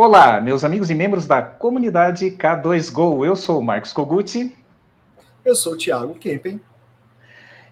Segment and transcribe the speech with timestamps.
[0.00, 3.26] Olá, meus amigos e membros da comunidade K2Go.
[3.26, 4.56] Eu sou o Marcos Koguti.
[5.44, 6.60] Eu sou o Thiago Kempen.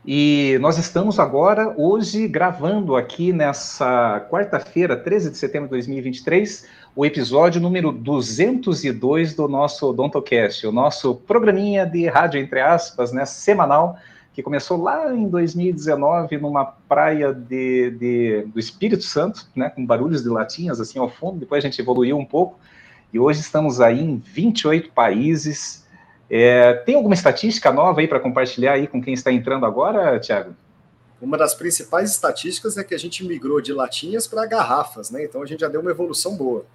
[0.05, 7.07] E nós estamos agora, hoje, gravando aqui nessa quarta-feira, 13 de setembro de 2023, o
[7.07, 14.01] episódio número 202 do nosso Odontocast, o nosso programinha de rádio, entre aspas, né, semanal,
[14.37, 20.23] que começou lá em 2019 numa praia de, de, do Espírito Santo, né, com barulhos
[20.23, 22.59] de latinhas assim ao fundo, depois a gente evoluiu um pouco,
[23.11, 25.87] e hoje estamos aí em 28 países.
[26.29, 30.55] É, tem alguma estatística nova aí para compartilhar aí com quem está entrando agora, Tiago?
[31.19, 35.25] Uma das principais estatísticas é que a gente migrou de latinhas para garrafas, né?
[35.25, 36.67] Então a gente já deu uma evolução boa.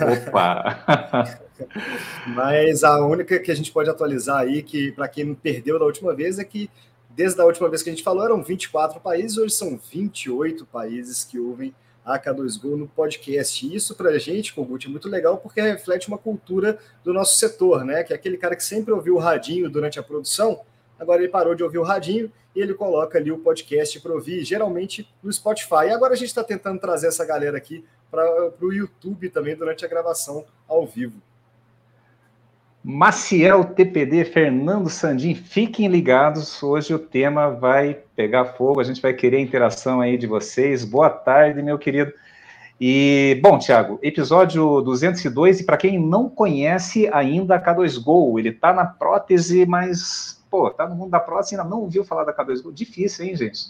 [0.00, 1.38] Opa!
[2.26, 6.12] Mas a única que a gente pode atualizar aí, que para quem perdeu da última
[6.12, 6.68] vez, é que
[7.16, 11.24] Desde a última vez que a gente falou, eram 24 países, hoje são 28 países
[11.24, 11.74] que ouvem
[12.04, 13.66] a K2Go no podcast.
[13.66, 17.38] E isso para a gente, Kogut, é muito legal porque reflete uma cultura do nosso
[17.38, 18.04] setor, né?
[18.04, 20.60] Que é aquele cara que sempre ouviu o radinho durante a produção,
[21.00, 24.44] agora ele parou de ouvir o radinho e ele coloca ali o podcast para ouvir,
[24.44, 25.86] geralmente no Spotify.
[25.86, 29.86] E agora a gente está tentando trazer essa galera aqui para o YouTube também durante
[29.86, 31.22] a gravação ao vivo.
[32.88, 36.62] Maciel TPD, Fernando Sandim, fiquem ligados.
[36.62, 40.84] Hoje o tema vai pegar fogo, a gente vai querer a interação aí de vocês.
[40.84, 42.12] Boa tarde, meu querido.
[42.80, 48.72] E, bom, Tiago, episódio 202, e para quem não conhece ainda a K2Go, ele tá
[48.72, 52.32] na prótese, mas, pô, tá no mundo da prótese e ainda não ouviu falar da
[52.32, 52.72] K2Go.
[52.72, 53.62] Difícil, hein, gente?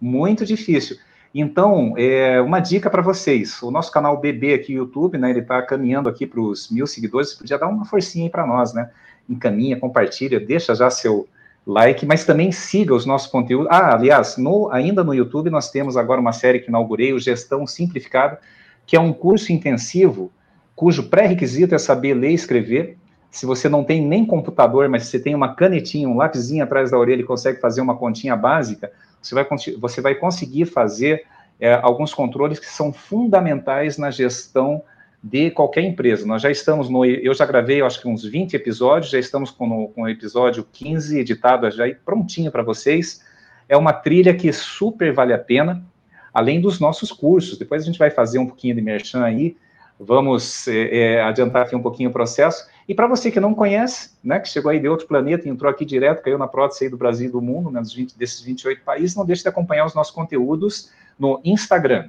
[0.00, 0.96] Muito difícil.
[1.34, 5.30] Então, é, uma dica para vocês: o nosso canal BB aqui no YouTube, né?
[5.30, 7.34] Ele está caminhando aqui para os mil seguidores.
[7.34, 8.90] Podia dar uma forcinha aí para nós, né?
[9.28, 11.28] Encaminha, compartilha, deixa já seu
[11.66, 13.68] like, mas também siga os nossos conteúdos.
[13.70, 17.66] Ah, aliás, no, ainda no YouTube nós temos agora uma série que inaugurei, o Gestão
[17.66, 18.40] Simplificada,
[18.86, 20.32] que é um curso intensivo
[20.74, 22.96] cujo pré-requisito é saber ler e escrever.
[23.30, 26.98] Se você não tem nem computador, mas você tem uma canetinha, um lapisinho atrás da
[26.98, 28.90] orelha e consegue fazer uma continha básica,
[29.20, 29.46] você vai,
[29.78, 31.24] você vai conseguir fazer
[31.58, 34.82] é, alguns controles que são fundamentais na gestão
[35.22, 36.26] de qualquer empresa.
[36.26, 37.04] Nós já estamos no.
[37.04, 41.18] Eu já gravei, acho que uns 20 episódios, já estamos com, com o episódio 15
[41.18, 43.22] editado já prontinho para vocês.
[43.68, 45.84] É uma trilha que super vale a pena,
[46.32, 47.58] além dos nossos cursos.
[47.58, 49.56] Depois a gente vai fazer um pouquinho de merchan aí,
[50.00, 52.66] vamos é, é, adiantar aqui um pouquinho o processo.
[52.88, 55.84] E para você que não conhece, né, que chegou aí de outro planeta, entrou aqui
[55.84, 58.82] direto, caiu na prótese aí do Brasil e do mundo, né, dos 20, desses 28
[58.82, 62.08] países, não deixe de acompanhar os nossos conteúdos no Instagram.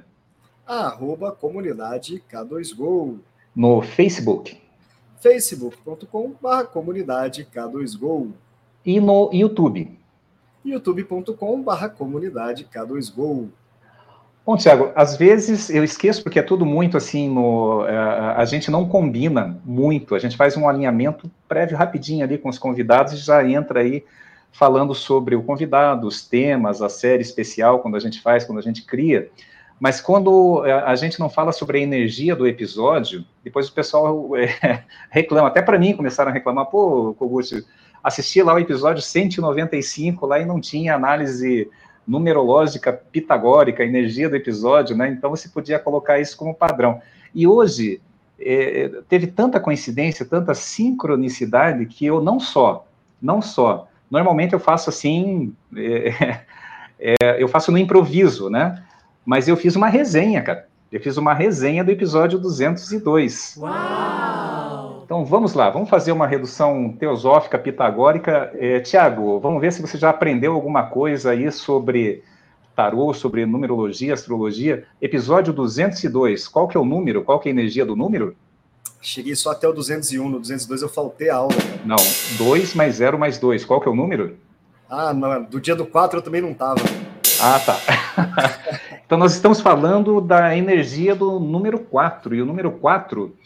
[0.66, 3.18] Arroba comunidade K2Go.
[3.54, 4.58] No Facebook.
[5.20, 8.32] facebook.com.br comunidade K2Go.
[8.84, 9.98] E no YouTube.
[10.64, 13.50] youtube.com.br comunidade K2Go.
[14.44, 17.96] Bom, Tiago, às vezes eu esqueço porque é tudo muito assim, no, é,
[18.36, 22.58] a gente não combina muito, a gente faz um alinhamento prévio rapidinho ali com os
[22.58, 24.04] convidados e já entra aí
[24.50, 28.62] falando sobre o convidado, os temas, a série especial, quando a gente faz, quando a
[28.62, 29.30] gente cria.
[29.78, 34.36] Mas quando é, a gente não fala sobre a energia do episódio, depois o pessoal
[34.36, 35.48] é, reclama.
[35.48, 37.64] Até para mim começaram a reclamar, pô, Kogut,
[38.02, 41.70] assisti lá o episódio 195 lá e não tinha análise
[42.06, 45.08] numerológica pitagórica, a energia do episódio, né?
[45.08, 47.00] Então você podia colocar isso como padrão.
[47.34, 48.00] E hoje
[48.38, 52.86] é, teve tanta coincidência, tanta sincronicidade que eu não só,
[53.20, 56.40] não só, normalmente eu faço assim, é,
[57.22, 58.82] é, eu faço no improviso, né?
[59.24, 60.66] Mas eu fiz uma resenha, cara.
[60.90, 63.56] Eu fiz uma resenha do episódio 202.
[63.58, 64.41] Uau!
[65.12, 68.50] Então vamos lá, vamos fazer uma redução teosófica pitagórica.
[68.54, 72.24] É, Tiago, vamos ver se você já aprendeu alguma coisa aí sobre
[72.74, 74.86] tarô, sobre numerologia, astrologia.
[75.02, 77.22] Episódio 202, qual que é o número?
[77.22, 78.34] Qual que é a energia do número?
[79.02, 81.52] Cheguei só até o 201, no 202 eu faltei a aula.
[81.84, 81.96] Não,
[82.38, 84.38] 2 mais 0 mais 2, qual que é o número?
[84.88, 86.80] Ah, não, do dia do 4 eu também não estava.
[87.38, 87.78] Ah, tá.
[89.04, 93.36] então nós estamos falando da energia do número 4, e o número 4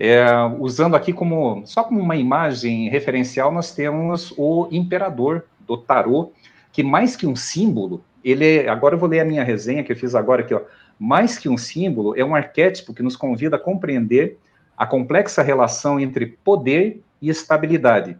[0.00, 0.24] é,
[0.58, 6.32] usando aqui como só como uma imagem referencial, nós temos o imperador do tarô,
[6.72, 9.92] que mais que um símbolo, ele é, agora eu vou ler a minha resenha que
[9.92, 10.62] eu fiz agora aqui, ó.
[10.98, 14.38] Mais que um símbolo, é um arquétipo que nos convida a compreender
[14.74, 18.16] a complexa relação entre poder e estabilidade.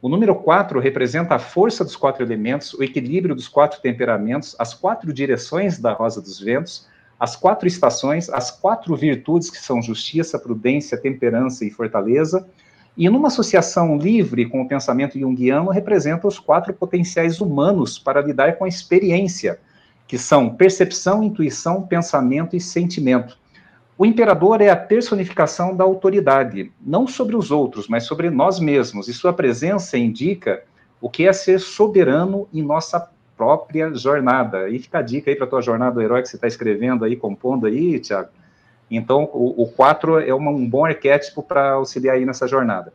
[0.00, 4.72] O número 4 representa a força dos quatro elementos, o equilíbrio dos quatro temperamentos, as
[4.72, 10.38] quatro direções da rosa dos ventos, as quatro estações, as quatro virtudes que são justiça,
[10.38, 12.46] prudência, temperança e fortaleza,
[12.96, 18.56] e numa associação livre com o pensamento junguiano, representa os quatro potenciais humanos para lidar
[18.56, 19.58] com a experiência,
[20.06, 23.36] que são percepção, intuição, pensamento e sentimento.
[23.96, 29.08] O imperador é a personificação da autoridade, não sobre os outros, mas sobre nós mesmos,
[29.08, 30.62] e sua presença indica
[31.00, 34.68] o que é ser soberano em nossa própria jornada.
[34.68, 37.04] E fica a dica aí para a tua jornada do herói que você está escrevendo
[37.04, 38.28] aí, compondo aí, Tiago.
[38.90, 42.92] Então, o 4 é uma, um bom arquétipo para auxiliar aí nessa jornada.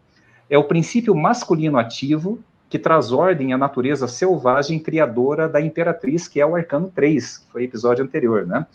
[0.49, 2.39] É o princípio masculino ativo
[2.69, 7.51] que traz ordem à natureza selvagem criadora da imperatriz, que é o arcano 3, que
[7.51, 8.65] foi episódio anterior, né?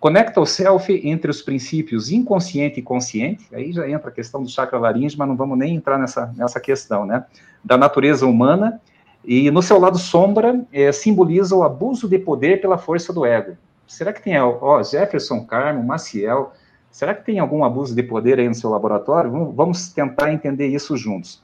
[0.00, 4.48] Conecta o self entre os princípios inconsciente e consciente, aí já entra a questão do
[4.48, 7.24] chakra laringe, mas não vamos nem entrar nessa, nessa questão, né?
[7.64, 8.80] Da natureza humana,
[9.24, 13.56] e no seu lado sombra, é, simboliza o abuso de poder pela força do ego.
[13.86, 16.52] Será que tem, ó, Jefferson Carmo, Maciel,
[16.90, 19.52] será que tem algum abuso de poder aí no seu laboratório?
[19.52, 21.42] Vamos, tentar entender isso juntos.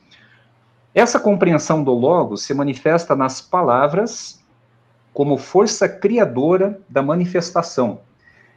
[0.94, 4.40] Essa compreensão do logo se manifesta nas palavras
[5.12, 8.00] como força criadora da manifestação.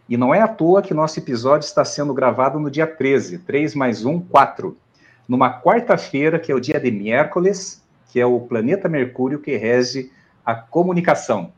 [0.09, 3.75] E não é à toa que nosso episódio está sendo gravado no dia 13, 3
[3.75, 4.77] mais 1, 4,
[5.27, 10.11] numa quarta-feira, que é o dia de miércoles, que é o planeta Mercúrio que rege
[10.45, 11.51] a comunicação.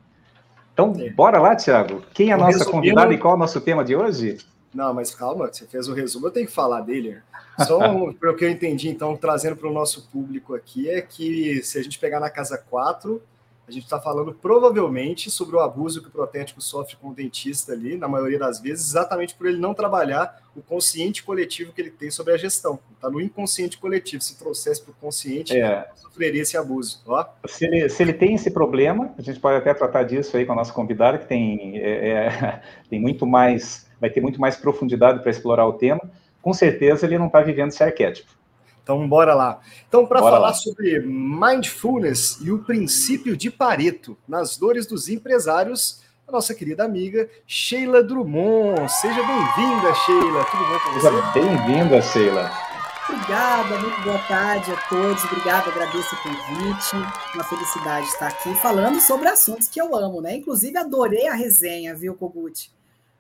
[0.74, 1.10] Então, é.
[1.10, 2.04] bora lá, Tiago.
[2.14, 2.72] Quem é a nossa resumindo...
[2.72, 4.38] convidada e qual é o nosso tema de hoje?
[4.74, 7.18] Não, mas calma, você fez o resumo, eu tenho que falar dele.
[7.66, 7.80] Só
[8.14, 11.78] para o que eu entendi, então, trazendo para o nosso público aqui, é que se
[11.78, 13.22] a gente pegar na casa 4,
[13.70, 17.72] a gente está falando provavelmente sobre o abuso que o protético sofre com o dentista
[17.72, 21.92] ali, na maioria das vezes, exatamente por ele não trabalhar o consciente coletivo que ele
[21.92, 22.80] tem sobre a gestão.
[22.96, 24.22] Está no inconsciente coletivo.
[24.24, 25.88] Se trouxesse para o consciente, é.
[25.96, 27.00] sofreria esse abuso.
[27.06, 27.24] Ó.
[27.48, 30.54] Se, ele, se ele tem esse problema, a gente pode até tratar disso aí com
[30.54, 35.22] a nossa convidada, que tem, é, é, tem muito mais, vai ter muito mais profundidade
[35.22, 36.02] para explorar o tema.
[36.42, 38.39] Com certeza ele não está vivendo esse arquétipo.
[38.84, 39.60] Então, bora lá.
[39.88, 40.54] Então, para falar lá.
[40.54, 47.30] sobre mindfulness e o princípio de Pareto nas dores dos empresários, a nossa querida amiga
[47.46, 48.92] Sheila Drummond.
[48.92, 50.46] Seja bem-vinda, Sheila.
[50.46, 51.10] Tudo bom com você?
[51.10, 52.70] Seja bem-vinda, Sheila.
[53.12, 55.24] Obrigada, muito boa tarde a todos.
[55.24, 56.96] Obrigada, agradeço o convite.
[57.34, 60.36] Uma felicidade estar aqui falando sobre assuntos que eu amo, né?
[60.36, 62.72] Inclusive, adorei a resenha, viu, Kogut?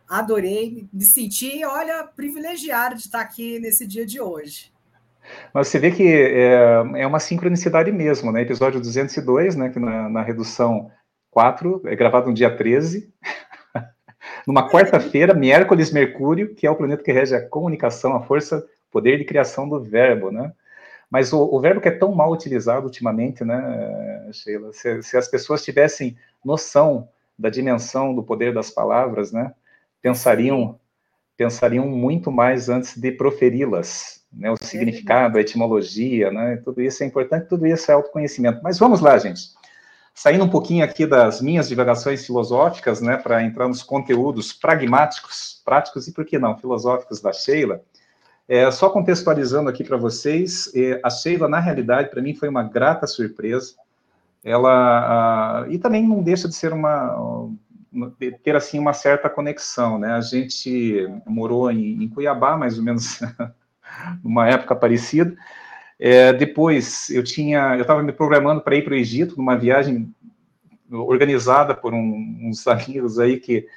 [0.07, 4.71] Adorei, me senti, olha, privilegiado de estar aqui nesse dia de hoje.
[5.54, 8.42] Mas você vê que é, é, uma sincronicidade mesmo, né?
[8.42, 9.70] Episódio 202, né?
[9.70, 10.92] Que na, na redução
[11.31, 13.14] 4, é gravado no dia 13.
[14.46, 19.18] Numa quarta-feira, miércoles Mercúrio, que é o planeta que rege a comunicação, a força, poder
[19.18, 20.52] de criação do verbo, né?
[21.10, 24.72] Mas o, o verbo que é tão mal utilizado ultimamente, né, Sheila?
[24.74, 26.16] Se, se as pessoas tivessem
[26.46, 29.54] noção da dimensão do poder das palavras, né?
[30.02, 30.79] Pensariam,
[31.39, 37.01] pensariam muito mais antes de proferi-las, né, o é significado, a etimologia, né, tudo isso
[37.01, 38.59] é importante, tudo isso é autoconhecimento.
[38.62, 39.44] Mas vamos lá, gente.
[40.13, 46.09] Saindo um pouquinho aqui das minhas divagações filosóficas, né, para entrar nos conteúdos pragmáticos, práticos
[46.09, 47.81] e, por que não, filosóficos da Sheila,
[48.45, 52.63] é, só contextualizando aqui para vocês, é, a Sheila, na realidade, para mim foi uma
[52.63, 53.75] grata surpresa,
[54.44, 57.15] ela, e também não deixa de ser uma,
[58.44, 60.13] ter assim uma certa conexão, né?
[60.13, 63.19] A gente morou em, em Cuiabá, mais ou menos
[64.24, 65.36] numa época parecida.
[66.00, 70.13] É, depois eu tinha, eu estava me programando para ir para o Egito, numa viagem
[70.91, 73.68] organizada por um, uns amigos aí que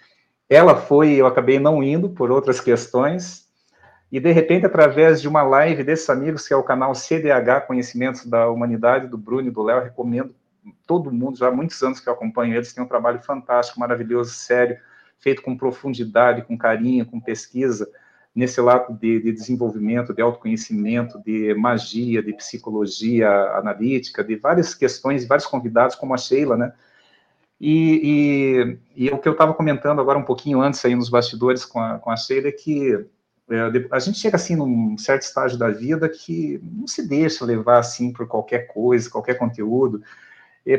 [0.48, 3.48] ela foi, eu acabei não indo por outras questões.
[4.10, 8.26] E de repente, através de uma live desses amigos, que é o canal CDH Conhecimentos
[8.26, 10.34] da Humanidade, do Bruno e do Léo, recomendo
[10.86, 14.32] todo mundo, já há muitos anos que eu acompanho eles, tem um trabalho fantástico, maravilhoso,
[14.32, 14.78] sério,
[15.18, 17.88] feito com profundidade, com carinho, com pesquisa
[18.34, 25.26] nesse lado de, de, desenvolvimento, de autoconhecimento, de magia, de psicologia analítica, de várias questões,
[25.26, 26.72] vários convidados, como a Sheila, né?
[27.60, 31.64] E, e, e o que eu estava comentando agora um pouquinho antes aí nos bastidores
[31.64, 33.06] com a, com a Sheila é que
[33.50, 37.78] é, a gente chega assim num certo estágio da vida que não se deixa levar
[37.78, 40.02] assim por qualquer coisa, qualquer conteúdo.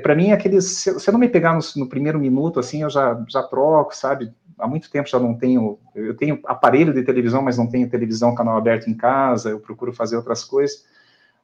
[0.02, 2.90] Para mim, aqueles, se, se eu não me pegar no, no, primeiro minuto, assim, eu
[2.90, 4.34] já, já troco, sabe?
[4.58, 8.36] há muito tempo já não tenho, eu tenho aparelho de televisão, mas não tenho televisão
[8.36, 10.86] canal aberto em casa, eu procuro fazer outras coisas.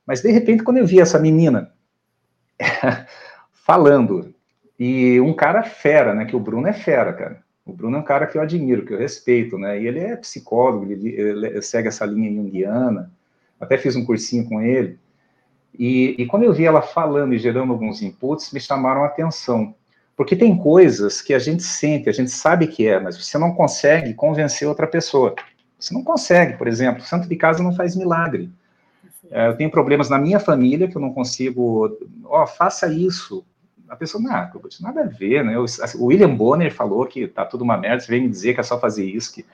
[0.05, 1.71] Mas de repente, quando eu vi essa menina
[3.51, 4.33] falando,
[4.79, 6.25] e um cara fera, né?
[6.25, 7.43] Que o Bruno é fera, cara.
[7.65, 9.79] O Bruno é um cara que eu admiro, que eu respeito, né?
[9.79, 13.11] E ele é psicólogo, ele, ele segue essa linha junguiana,
[13.59, 14.97] até fiz um cursinho com ele.
[15.77, 19.73] E, e, quando eu vi ela falando e gerando alguns inputs, me chamaram a atenção.
[20.15, 23.53] Porque tem coisas que a gente sente, a gente sabe que é, mas você não
[23.53, 25.33] consegue convencer outra pessoa.
[25.79, 28.51] Você não consegue, por exemplo, santo de casa não faz milagre.
[29.31, 33.45] É, eu tenho problemas na minha família que eu não consigo, ó, oh, faça isso.
[33.87, 34.29] A pessoa, não,
[34.81, 35.57] nada a ver, né?
[35.57, 38.63] O William Bonner falou que tá tudo uma merda, você vem me dizer que é
[38.63, 39.33] só fazer isso.
[39.33, 39.45] Que...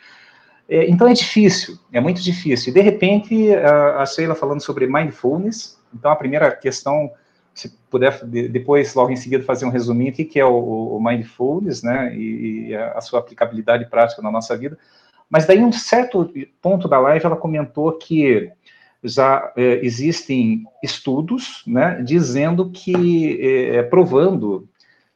[0.68, 2.72] É, então é difícil, é muito difícil.
[2.72, 7.10] E de repente, a, a Sheila falando sobre mindfulness, então a primeira questão,
[7.54, 11.82] se puder depois, logo em seguida, fazer um resuminho, o que é o, o mindfulness,
[11.82, 14.78] né, e, e, a sua aplicabilidade prática na nossa vida.
[15.30, 18.52] Mas daí, um certo ponto da live, ela comentou que
[19.04, 24.68] já é, existem estudos, né, dizendo que, é, provando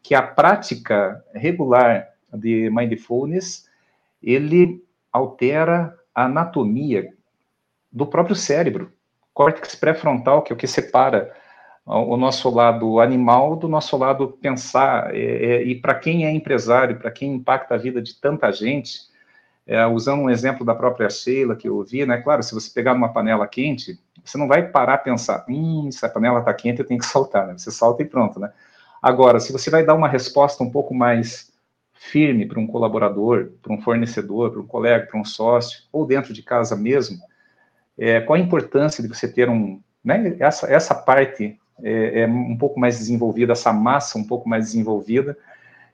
[0.01, 3.67] que a prática regular de mindfulness,
[4.21, 7.09] ele altera a anatomia
[7.91, 8.91] do próprio cérebro,
[9.39, 11.33] córtex pré-frontal, que é o que separa
[11.85, 15.15] o nosso lado animal do nosso lado pensar.
[15.15, 18.99] É, é, e para quem é empresário, para quem impacta a vida de tanta gente,
[19.65, 22.17] é, usando um exemplo da própria Sheila que eu ouvi, né?
[22.17, 26.05] Claro, se você pegar uma panela quente, você não vai parar a pensar, hum, se
[26.05, 27.57] a panela está quente, eu tenho que soltar, né?
[27.57, 28.51] Você solta e pronto, né?
[29.01, 31.49] Agora, se você vai dar uma resposta um pouco mais
[31.93, 36.33] firme para um colaborador, para um fornecedor, para um colega, para um sócio, ou dentro
[36.33, 37.19] de casa mesmo,
[37.99, 42.57] é, qual a importância de você ter um, né, essa, essa parte é, é, um
[42.57, 45.37] pouco mais desenvolvida, essa massa um pouco mais desenvolvida,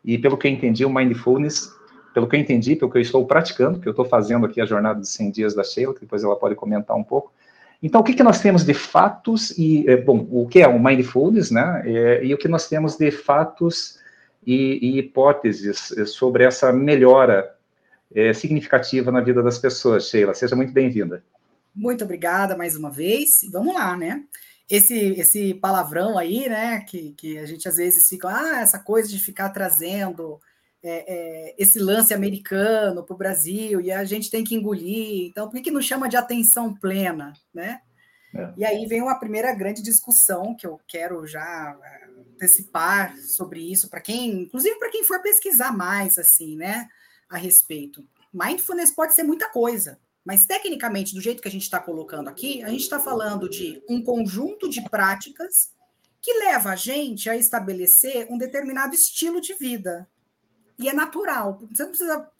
[0.03, 1.69] e pelo que eu entendi, o Mindfulness,
[2.13, 4.65] pelo que eu entendi, pelo que eu estou praticando, que eu estou fazendo aqui a
[4.65, 7.33] jornada de 100 dias da Sheila, que depois ela pode comentar um pouco,
[7.81, 10.79] então, o que, que nós temos de fatos e, é, bom, o que é o
[10.79, 14.00] mindfulness, né, é, e o que nós temos de fatos
[14.45, 17.53] e, e hipóteses sobre essa melhora
[18.13, 20.09] é, significativa na vida das pessoas.
[20.09, 21.21] Sheila, seja muito bem-vinda.
[21.75, 23.39] Muito obrigada mais uma vez.
[23.51, 24.24] Vamos lá, né?
[24.70, 29.08] Esse, esse palavrão aí, né, que, que a gente às vezes fica, ah, essa coisa
[29.08, 30.39] de ficar trazendo
[30.82, 35.27] é, é, esse lance americano para o Brasil e a gente tem que engolir.
[35.27, 37.82] Então, por que, que não chama de atenção plena, né?
[38.36, 38.53] É.
[38.58, 41.77] E aí vem uma primeira grande discussão que eu quero já
[42.34, 46.88] antecipar sobre isso para quem, inclusive para quem for pesquisar mais assim, né,
[47.29, 48.05] a respeito.
[48.34, 52.63] Mindfulness pode ser muita coisa, mas tecnicamente, do jeito que a gente está colocando aqui,
[52.63, 55.72] a gente está falando de um conjunto de práticas
[56.20, 60.10] que leva a gente a estabelecer um determinado estilo de vida.
[60.79, 61.62] E é natural.
[61.72, 62.32] Você não precisa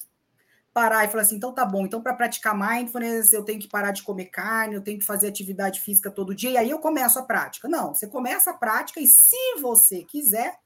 [0.74, 3.92] parar e falar assim, então tá bom, então para praticar mindfulness eu tenho que parar
[3.92, 7.18] de comer carne, eu tenho que fazer atividade física todo dia, e aí eu começo
[7.18, 7.70] a prática.
[7.70, 10.60] Não, você começa a prática e se você quiser,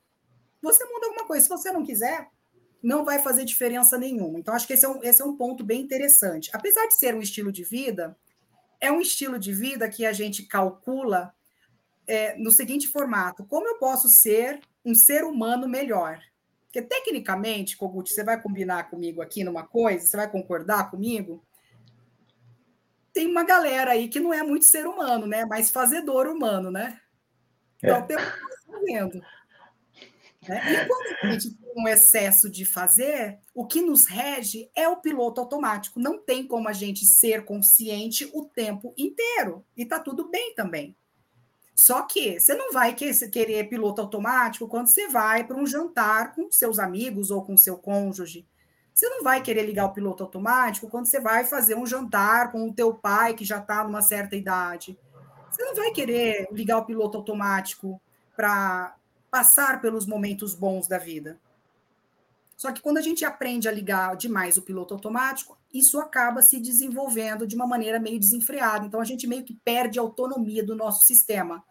[0.62, 1.44] você muda alguma coisa.
[1.44, 2.28] Se você não quiser,
[2.82, 4.40] não vai fazer diferença nenhuma.
[4.40, 6.50] Então, acho que esse é um, esse é um ponto bem interessante.
[6.54, 8.18] Apesar de ser um estilo de vida,
[8.80, 11.34] é um estilo de vida que a gente calcula
[12.08, 16.20] é, no seguinte formato: como eu posso ser um ser humano melhor?
[16.66, 21.44] Porque, tecnicamente, Kogut, você vai combinar comigo aqui numa coisa, você vai concordar comigo?
[23.12, 25.46] Tem uma galera aí que não é muito ser humano, né?
[25.46, 27.00] Mas fazedor humano, né?
[27.80, 28.02] Então, é.
[28.04, 28.18] tem
[28.68, 29.20] fazendo.
[30.48, 30.62] Né?
[30.74, 35.40] E quando a gente um excesso de fazer, o que nos rege é o piloto
[35.42, 36.00] automático.
[36.00, 39.66] Não tem como a gente ser consciente o tempo inteiro.
[39.76, 40.96] E tá tudo bem também.
[41.76, 46.52] Só que você não vai querer piloto automático quando você vai para um jantar com
[46.52, 48.46] seus amigos ou com seu cônjuge.
[48.94, 52.68] Você não vai querer ligar o piloto automático quando você vai fazer um jantar com
[52.68, 55.00] o teu pai que já está numa certa idade.
[55.50, 58.02] Você não vai querer ligar o piloto automático
[58.36, 58.94] para
[59.32, 61.40] passar pelos momentos bons da vida.
[62.60, 66.60] Só que quando a gente aprende a ligar demais o piloto automático, isso acaba se
[66.60, 68.86] desenvolvendo de uma maneira meio desenfreada.
[68.86, 71.64] Então a gente meio que perde a autonomia do nosso sistema.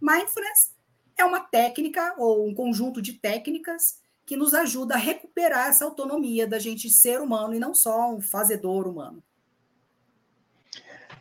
[0.00, 0.72] Mindfulness
[1.18, 6.46] é uma técnica ou um conjunto de técnicas que nos ajuda a recuperar essa autonomia
[6.46, 9.20] da gente ser humano e não só um fazedor humano.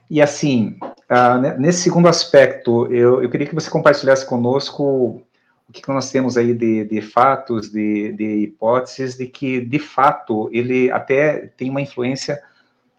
[0.07, 5.24] E assim, uh, nesse segundo aspecto, eu, eu, queria que você compartilhasse conosco
[5.67, 10.49] o que nós temos aí de, de fatos, de, de, hipóteses, de que, de fato,
[10.51, 12.41] ele até tem uma influência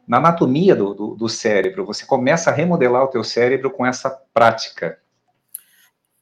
[0.06, 1.86] na anatomia do, do, do cérebro.
[1.86, 4.98] Você começa a remodelar o teu cérebro com essa prática.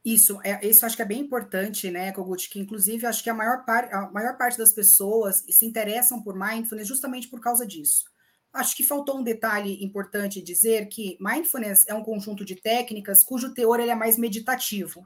[0.04, 3.34] Isso, é, isso acho que é bem importante, né, Kogut, que inclusive acho que a
[3.34, 8.04] maior, par, a maior parte das pessoas se interessam por mindfulness justamente por causa disso.
[8.52, 13.54] Acho que faltou um detalhe importante dizer que mindfulness é um conjunto de técnicas cujo
[13.54, 15.02] teor ele é mais meditativo.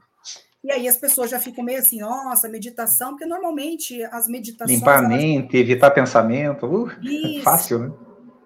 [0.63, 4.79] E aí as pessoas já ficam meio assim, nossa, meditação, porque normalmente as meditações...
[4.79, 5.69] Limpar a mente, elas...
[5.69, 7.93] evitar pensamento, uh, é fácil, né?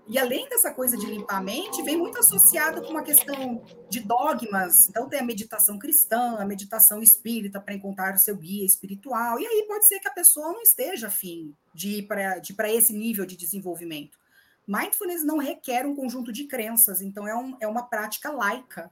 [0.07, 4.01] E além dessa coisa de limpar a mente, vem muito associado com uma questão de
[4.01, 4.89] dogmas.
[4.89, 9.39] Então, tem a meditação cristã, a meditação espírita para encontrar o seu guia espiritual.
[9.39, 13.25] E aí pode ser que a pessoa não esteja afim de ir para esse nível
[13.25, 14.17] de desenvolvimento.
[14.67, 18.91] Mindfulness não requer um conjunto de crenças, então é, um, é uma prática laica.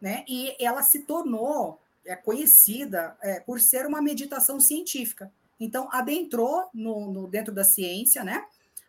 [0.00, 0.24] Né?
[0.28, 5.32] E ela se tornou é, conhecida é, por ser uma meditação científica.
[5.58, 8.44] Então, adentrou no, no dentro da ciência, né?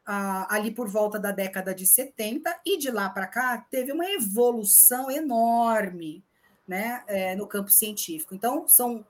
[0.06, 4.10] ah, ali por volta da década de 70, e de lá para cá teve uma
[4.12, 6.24] evolução enorme
[6.68, 8.36] né, é, no campo científico.
[8.36, 9.06] Então, são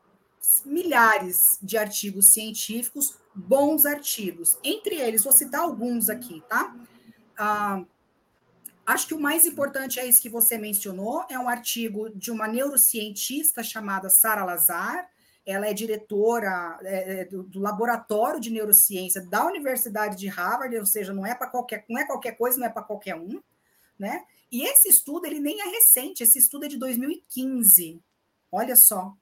[0.65, 4.57] milhares de artigos científicos, bons artigos.
[4.63, 6.75] Entre eles, vou citar alguns aqui, tá?
[7.37, 7.83] Ah,
[8.85, 12.47] acho que o mais importante é isso que você mencionou, é um artigo de uma
[12.47, 15.07] neurocientista chamada Sara Lazar,
[15.45, 20.85] ela é diretora é, é, do, do, laboratório de neurociência da Universidade de Harvard, ou
[20.85, 23.41] seja, não é para qualquer, não é qualquer coisa, não é para qualquer um,
[23.99, 24.23] né?
[24.51, 28.01] E esse estudo ele nem é recente, esse estudo é de 2015.
[28.51, 29.13] Olha só,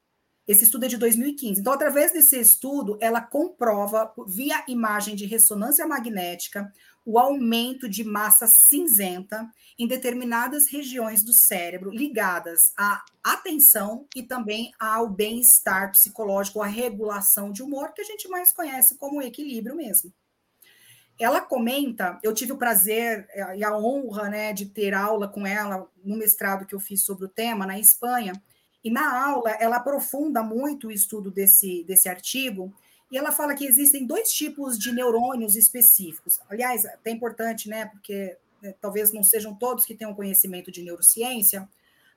[0.47, 1.61] esse estudo é de 2015.
[1.61, 6.71] Então, através desse estudo, ela comprova, via imagem de ressonância magnética,
[7.05, 14.71] o aumento de massa cinzenta em determinadas regiões do cérebro ligadas à atenção e também
[14.79, 20.13] ao bem-estar psicológico, à regulação de humor, que a gente mais conhece como equilíbrio mesmo.
[21.19, 25.45] Ela comenta, eu tive o prazer eh, e a honra né, de ter aula com
[25.45, 28.33] ela no mestrado que eu fiz sobre o tema na Espanha,
[28.83, 32.73] e na aula, ela aprofunda muito o estudo desse, desse artigo,
[33.11, 36.39] e ela fala que existem dois tipos de neurônios específicos.
[36.49, 40.81] Aliás, é até importante, né, porque né, talvez não sejam todos que tenham conhecimento de
[40.81, 41.67] neurociência.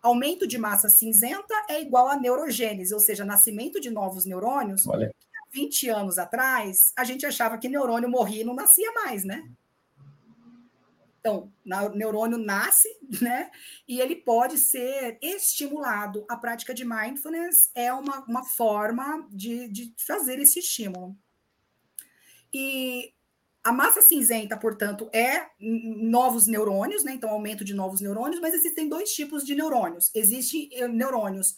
[0.01, 4.87] Aumento de massa cinzenta é igual a neurogênese, ou seja, nascimento de novos neurônios.
[4.87, 5.13] Olha.
[5.51, 9.49] 20 anos atrás, a gente achava que neurônio morria e não nascia mais, né?
[11.27, 12.87] Então, o neurônio nasce,
[13.23, 13.51] né?
[13.89, 16.27] E ele pode ser estimulado.
[16.29, 21.17] A prática de mindfulness é uma, uma forma de, de fazer esse estímulo.
[22.53, 23.15] E
[23.65, 27.15] a massa cinzenta, portanto, é novos neurônios, né?
[27.15, 30.11] Então, aumento de novos neurônios, mas existem dois tipos de neurônios.
[30.15, 31.57] Existem eh, neurônios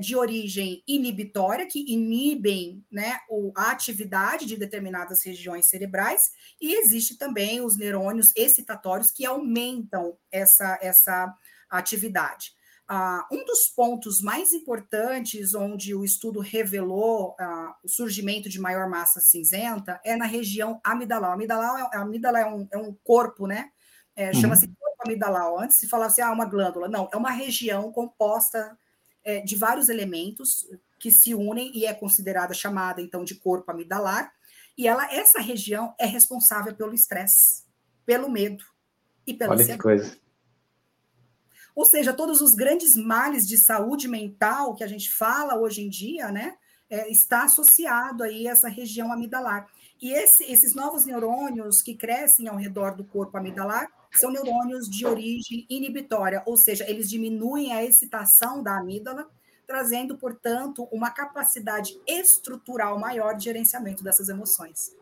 [0.00, 3.18] de origem inibitória, que inibem né,
[3.56, 10.78] a atividade de determinadas regiões cerebrais, e existe também os neurônios excitatórios que aumentam essa,
[10.82, 11.34] essa
[11.70, 12.52] atividade.
[12.90, 18.88] Uh, um dos pontos mais importantes onde o estudo revelou uh, o surgimento de maior
[18.88, 21.32] massa cinzenta é na região amidalar.
[21.32, 23.70] Amidalar é, a amígdala é um, é um corpo, né?
[24.16, 24.40] É, uhum.
[24.40, 25.54] Chama-se corpo amidalar.
[25.62, 26.88] Antes se falava assim, ah, uma glândula.
[26.88, 28.76] Não, é uma região composta
[29.30, 34.32] é, de vários elementos que se unem e é considerada chamada então de corpo amidalar.
[34.76, 37.64] E ela, essa região é responsável pelo estresse,
[38.04, 38.64] pelo medo
[39.26, 39.78] e pela Olha ansiedade.
[39.78, 40.18] que coisa.
[41.76, 45.88] Ou seja, todos os grandes males de saúde mental que a gente fala hoje em
[45.88, 46.56] dia, né,
[46.88, 49.68] é, está associado aí a essa região amidalar.
[50.02, 55.06] E esse, esses novos neurônios que crescem ao redor do corpo amidalar são neurônios de
[55.06, 59.28] origem inibitória, ou seja, eles diminuem a excitação da amígdala,
[59.66, 64.96] trazendo, portanto, uma capacidade estrutural maior de gerenciamento dessas emoções.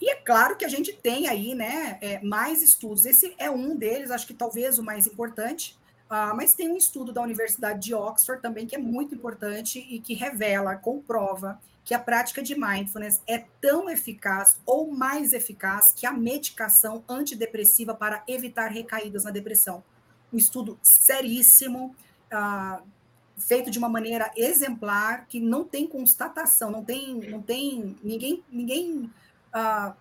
[0.00, 3.06] E é claro que a gente tem aí né, é, mais estudos.
[3.06, 5.78] Esse é um deles, acho que talvez o mais importante,
[6.10, 10.00] uh, mas tem um estudo da Universidade de Oxford também que é muito importante e
[10.00, 16.06] que revela, comprova que a prática de mindfulness é tão eficaz ou mais eficaz que
[16.06, 19.84] a medicação antidepressiva para evitar recaídas na depressão.
[20.32, 21.94] Um estudo seríssimo,
[22.32, 22.82] uh,
[23.36, 29.10] feito de uma maneira exemplar, que não tem constatação, não tem, não tem ninguém, ninguém
[29.54, 29.94] uh,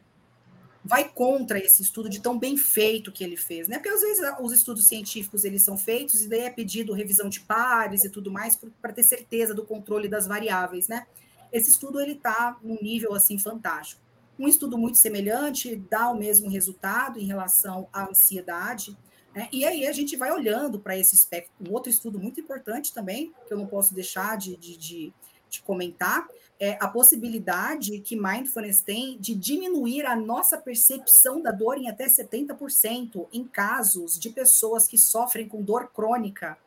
[0.83, 3.77] vai contra esse estudo de tão bem feito que ele fez, né?
[3.77, 7.39] Porque às vezes os estudos científicos eles são feitos e daí é pedido revisão de
[7.39, 11.07] pares e tudo mais para ter certeza do controle das variáveis, né?
[11.51, 14.01] Esse estudo ele está num nível assim fantástico.
[14.37, 18.97] Um estudo muito semelhante dá o mesmo resultado em relação à ansiedade.
[19.35, 19.47] Né?
[19.51, 21.53] E aí a gente vai olhando para esse espectro.
[21.59, 25.13] Um outro estudo muito importante também, que eu não posso deixar de, de, de,
[25.53, 26.27] de comentar,
[26.59, 32.05] é a possibilidade que mindfulness tem de diminuir a nossa percepção da dor em até
[32.05, 36.57] 70% em casos de pessoas que sofrem com dor crônica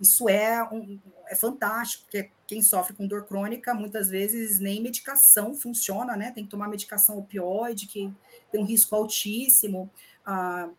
[0.00, 5.54] isso é, um, é fantástico, porque quem sofre com dor crônica, muitas vezes nem medicação
[5.54, 6.30] funciona, né?
[6.30, 8.12] Tem que tomar medicação opioide, que
[8.50, 9.90] tem um risco altíssimo
[10.24, 10.70] ah,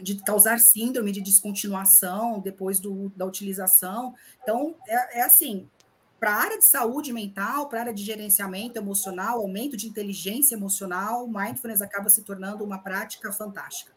[0.00, 4.14] de causar síndrome de descontinuação depois do, da utilização.
[4.40, 5.68] Então, é, é assim,
[6.24, 10.54] para a área de saúde mental, para a área de gerenciamento emocional, aumento de inteligência
[10.54, 13.92] emocional, mindfulness acaba se tornando uma prática fantástica.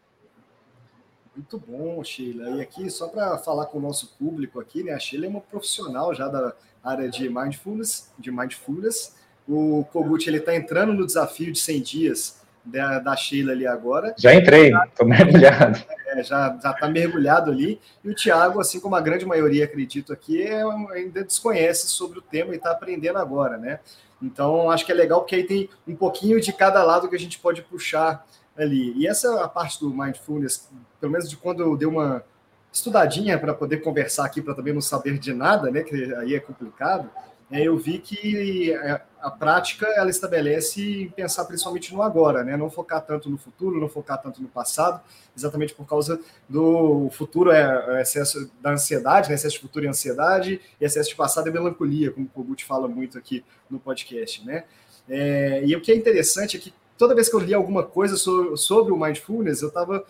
[1.34, 2.50] Muito bom, Sheila.
[2.50, 4.92] E aqui, só para falar com o nosso público aqui, né?
[4.92, 9.14] A Sheila é uma profissional já da área de mindfulness, de mindfulness.
[9.48, 14.14] O Kogut, ele está entrando no desafio de 100 dias da, da Sheila ali agora.
[14.18, 15.82] Já entrei, estou mergulhado.
[16.18, 20.42] É, já está mergulhado ali, e o Tiago, assim como a grande maioria, acredito aqui,
[20.42, 23.80] é, ainda desconhece sobre o tema e está aprendendo agora, né?
[24.20, 27.18] Então, acho que é legal porque aí tem um pouquinho de cada lado que a
[27.18, 28.26] gente pode puxar
[28.56, 28.92] ali.
[28.96, 30.68] E essa é a parte do mindfulness,
[31.00, 32.24] pelo menos de quando eu dei uma
[32.72, 35.82] estudadinha para poder conversar aqui, para também não saber de nada, né?
[35.82, 37.08] Que aí é complicado.
[37.50, 42.58] É, eu vi que a, a, prática ela estabelece pensar principalmente no agora, né?
[42.58, 45.00] Não focar tanto no futuro, não focar tanto no passado,
[45.34, 49.34] exatamente por causa do futuro é, é excesso da ansiedade, né?
[49.34, 52.86] excesso de futuro e ansiedade, e excesso de passado é melancolia, como o Kogut fala
[52.86, 54.64] muito aqui no podcast, né?
[55.08, 58.16] É, e o que é interessante é que toda vez que eu li alguma coisa
[58.16, 60.04] sobre, sobre o mindfulness, eu estava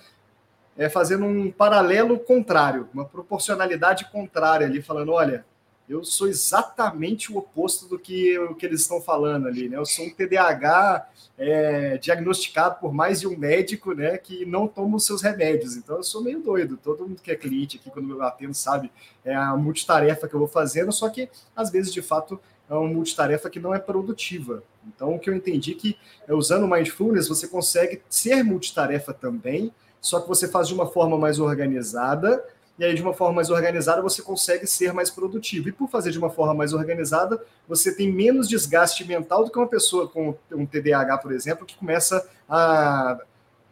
[0.76, 5.44] é, fazendo um paralelo contrário, uma proporcionalidade contrária ali, falando, olha,
[5.88, 9.78] eu sou exatamente o oposto do que, o que eles estão falando ali, né?
[9.78, 14.18] Eu sou um TDAH é, diagnosticado por mais de um médico, né?
[14.18, 15.76] Que não toma os seus remédios.
[15.76, 16.76] Então eu sou meio doido.
[16.76, 18.90] Todo mundo que é cliente aqui, quando eu atendo, sabe
[19.24, 22.88] é a multitarefa que eu vou fazendo, só que às vezes, de fato, é uma
[22.88, 24.62] multitarefa que não é produtiva.
[24.86, 25.98] Então, o que eu entendi é que
[26.28, 31.18] usando o Mindfulness, você consegue ser multitarefa também, só que você faz de uma forma
[31.18, 32.44] mais organizada,
[32.78, 35.68] e aí de uma forma mais organizada você consegue ser mais produtivo.
[35.68, 39.58] E por fazer de uma forma mais organizada, você tem menos desgaste mental do que
[39.58, 43.18] uma pessoa com um TDAH, por exemplo, que começa a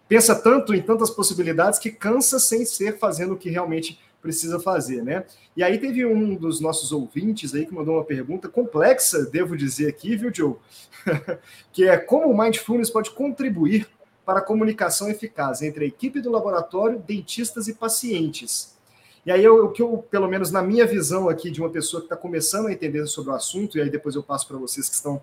[0.09, 5.03] pensa tanto em tantas possibilidades que cansa sem ser fazendo o que realmente precisa fazer,
[5.03, 5.25] né?
[5.57, 9.88] E aí teve um dos nossos ouvintes aí que mandou uma pergunta complexa, devo dizer
[9.88, 10.55] aqui, viu, Joe?
[11.73, 13.88] que é como o Mindfulness pode contribuir
[14.25, 18.76] para a comunicação eficaz entre a equipe do laboratório, dentistas e pacientes.
[19.27, 22.07] E aí, o que eu, pelo menos na minha visão aqui, de uma pessoa que
[22.07, 24.95] está começando a entender sobre o assunto, e aí depois eu passo para vocês que
[24.95, 25.21] estão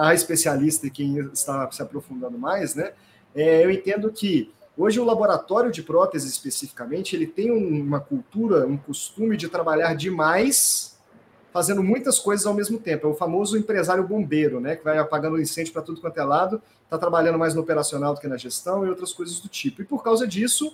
[0.00, 2.92] a especialista e quem está se aprofundando mais, né?
[3.34, 8.76] É, eu entendo que hoje o laboratório de prótese especificamente ele tem uma cultura, um
[8.76, 10.96] costume de trabalhar demais,
[11.52, 13.08] fazendo muitas coisas ao mesmo tempo.
[13.08, 14.76] É o famoso empresário bombeiro, né?
[14.76, 18.20] Que vai apagando incêndio para tudo quanto é lado, está trabalhando mais no operacional do
[18.20, 19.82] que na gestão e outras coisas do tipo.
[19.82, 20.72] E por causa disso,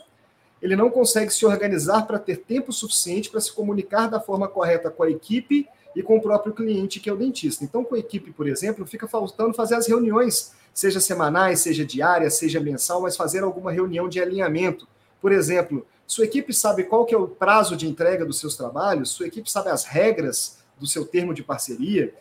[0.61, 4.91] ele não consegue se organizar para ter tempo suficiente para se comunicar da forma correta
[4.91, 7.65] com a equipe e com o próprio cliente, que é o dentista.
[7.65, 12.35] Então, com a equipe, por exemplo, fica faltando fazer as reuniões, seja semanais, seja diárias,
[12.35, 14.87] seja mensal, mas fazer alguma reunião de alinhamento.
[15.21, 19.11] Por exemplo, sua equipe sabe qual que é o prazo de entrega dos seus trabalhos,
[19.11, 22.15] sua equipe sabe as regras do seu termo de parceria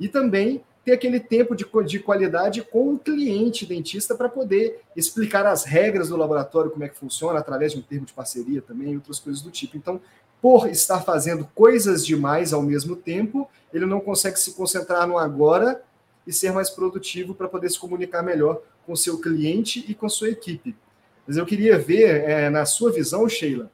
[0.00, 5.44] e também ter aquele tempo de, de qualidade com o cliente dentista para poder explicar
[5.44, 8.94] as regras do laboratório, como é que funciona, através de um termo de parceria também,
[8.94, 9.76] outras coisas do tipo.
[9.76, 10.00] Então,
[10.40, 15.82] por estar fazendo coisas demais ao mesmo tempo, ele não consegue se concentrar no agora
[16.26, 20.30] e ser mais produtivo para poder se comunicar melhor com seu cliente e com sua
[20.30, 20.74] equipe.
[21.26, 23.70] Mas eu queria ver, é, na sua visão, Sheila,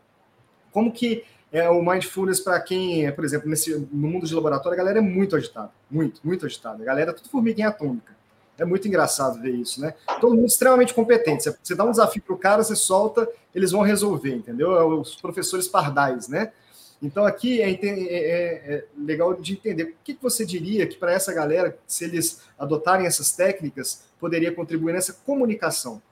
[0.73, 1.23] como que
[1.55, 5.01] é o mindfulness para quem, por exemplo, nesse, no mundo de laboratório, a galera é
[5.01, 6.83] muito agitada, muito, muito agitada.
[6.83, 8.13] A galera é tudo formiguinha atômica.
[8.59, 9.95] É muito engraçado ver isso, né?
[10.21, 11.49] Todo mundo extremamente competente.
[11.63, 14.77] Você dá um desafio para o cara, você solta, eles vão resolver, entendeu?
[14.77, 16.53] É os professores pardais, né?
[17.01, 19.85] Então, aqui é, é, é, é legal de entender.
[19.85, 24.53] O que, que você diria que para essa galera, se eles adotarem essas técnicas, poderia
[24.53, 26.03] contribuir nessa comunicação?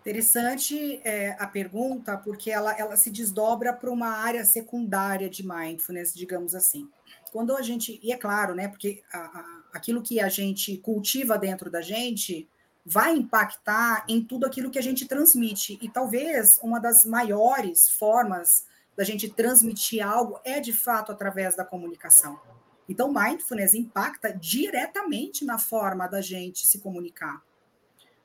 [0.00, 6.14] Interessante é, a pergunta, porque ela, ela se desdobra para uma área secundária de mindfulness,
[6.14, 6.88] digamos assim.
[7.30, 11.36] Quando a gente, e é claro, né, porque a, a, aquilo que a gente cultiva
[11.36, 12.48] dentro da gente
[12.86, 15.78] vai impactar em tudo aquilo que a gente transmite.
[15.82, 21.64] E talvez uma das maiores formas da gente transmitir algo é de fato através da
[21.64, 22.40] comunicação.
[22.88, 27.42] Então, mindfulness impacta diretamente na forma da gente se comunicar.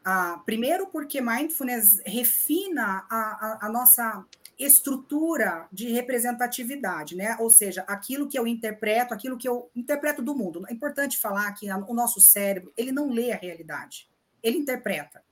[0.06, 4.26] Ah, primeiro, porque mindfulness refina a, a, a, nossa
[4.60, 7.38] estrutura de representatividade, né?
[7.40, 10.66] Ou seja, aquilo que eu interpreto, aquilo que eu interpreto do mundo.
[10.68, 14.10] É importante falar que o nosso cérebro, ele não lê a realidade,
[14.42, 15.24] ele interpreta.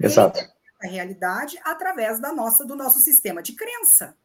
[0.00, 0.38] Exato.
[0.38, 4.16] Ele interpreta a realidade através da nossa, do nosso sistema de crença.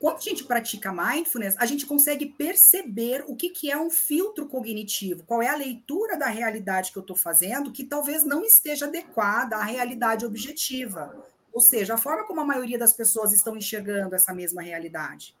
[0.00, 4.48] Quando a gente pratica mindfulness, a gente consegue perceber o que, que é um filtro
[4.48, 8.86] cognitivo, qual é a leitura da realidade que eu estou fazendo, que talvez não esteja
[8.86, 11.14] adequada à realidade objetiva.
[11.52, 15.36] Ou seja, a forma como a maioria das pessoas estão enxergando essa mesma realidade.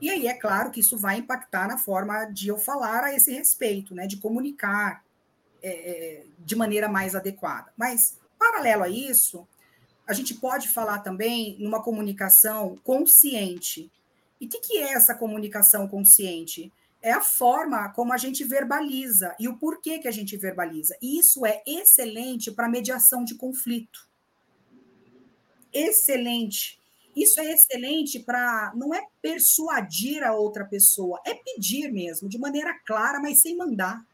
[0.00, 3.32] E aí, é claro que isso vai impactar na forma de eu falar a esse
[3.32, 4.06] respeito, né?
[4.06, 5.04] De comunicar
[5.62, 7.70] é, é de maneira mais adequada.
[7.76, 9.46] Mas, paralelo a isso,
[10.06, 13.90] a gente pode falar também numa comunicação consciente.
[14.40, 16.72] E o que, que é essa comunicação consciente?
[17.00, 20.96] É a forma como a gente verbaliza e o porquê que a gente verbaliza.
[21.00, 24.08] E isso é excelente para mediação de conflito.
[25.72, 26.78] excelente.
[27.16, 32.76] Isso é excelente para não é persuadir a outra pessoa, é pedir mesmo, de maneira
[32.84, 34.04] clara, mas sem mandar.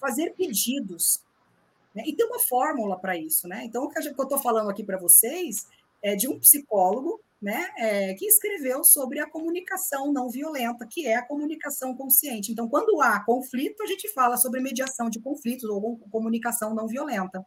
[0.00, 1.22] Fazer pedidos.
[1.98, 2.04] Né?
[2.06, 3.64] E tem uma fórmula para isso, né?
[3.64, 5.66] Então, o que eu estou falando aqui para vocês
[6.00, 11.16] é de um psicólogo né, é, que escreveu sobre a comunicação não violenta, que é
[11.16, 12.52] a comunicação consciente.
[12.52, 17.44] Então, quando há conflito, a gente fala sobre mediação de conflitos ou comunicação não violenta.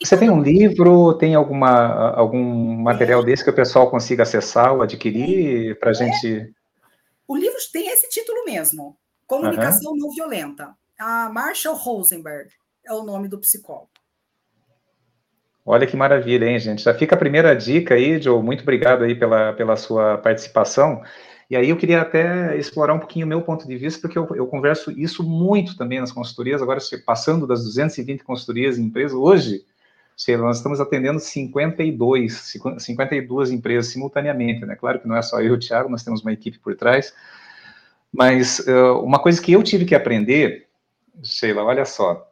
[0.00, 0.20] E Você quando...
[0.20, 2.42] tem um livro, tem alguma, algum
[2.82, 3.24] material é.
[3.24, 5.94] desse que o pessoal consiga acessar ou adquirir para a é.
[5.94, 6.52] gente.
[7.28, 8.96] O livro tem esse título mesmo:
[9.28, 9.98] Comunicação uhum.
[9.98, 10.74] Não Violenta.
[10.98, 12.50] A Marshall Rosenberg
[12.84, 13.88] é o nome do psicólogo.
[15.64, 16.82] Olha que maravilha, hein, gente?
[16.82, 18.42] Já fica a primeira dica aí, Joe.
[18.42, 21.02] Muito obrigado aí pela, pela sua participação.
[21.48, 24.26] E aí eu queria até explorar um pouquinho o meu ponto de vista, porque eu,
[24.34, 29.64] eu converso isso muito também nas consultorias, agora passando das 220 consultorias em empresas, hoje,
[30.16, 34.74] sei lá, nós estamos atendendo 52, 52 empresas simultaneamente, né?
[34.76, 37.14] Claro que não é só eu e o Thiago, nós temos uma equipe por trás,
[38.10, 40.68] mas uh, uma coisa que eu tive que aprender,
[41.22, 42.31] Sheila, olha só,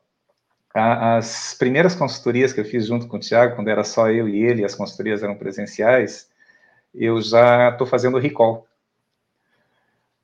[0.72, 4.42] as primeiras consultorias que eu fiz junto com o Tiago, quando era só eu e
[4.42, 6.28] ele, as consultorias eram presenciais,
[6.94, 8.66] eu já estou fazendo recall.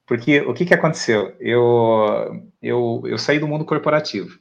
[0.07, 1.35] Porque o que, que aconteceu?
[1.41, 4.39] Eu, eu, eu saí do mundo corporativo.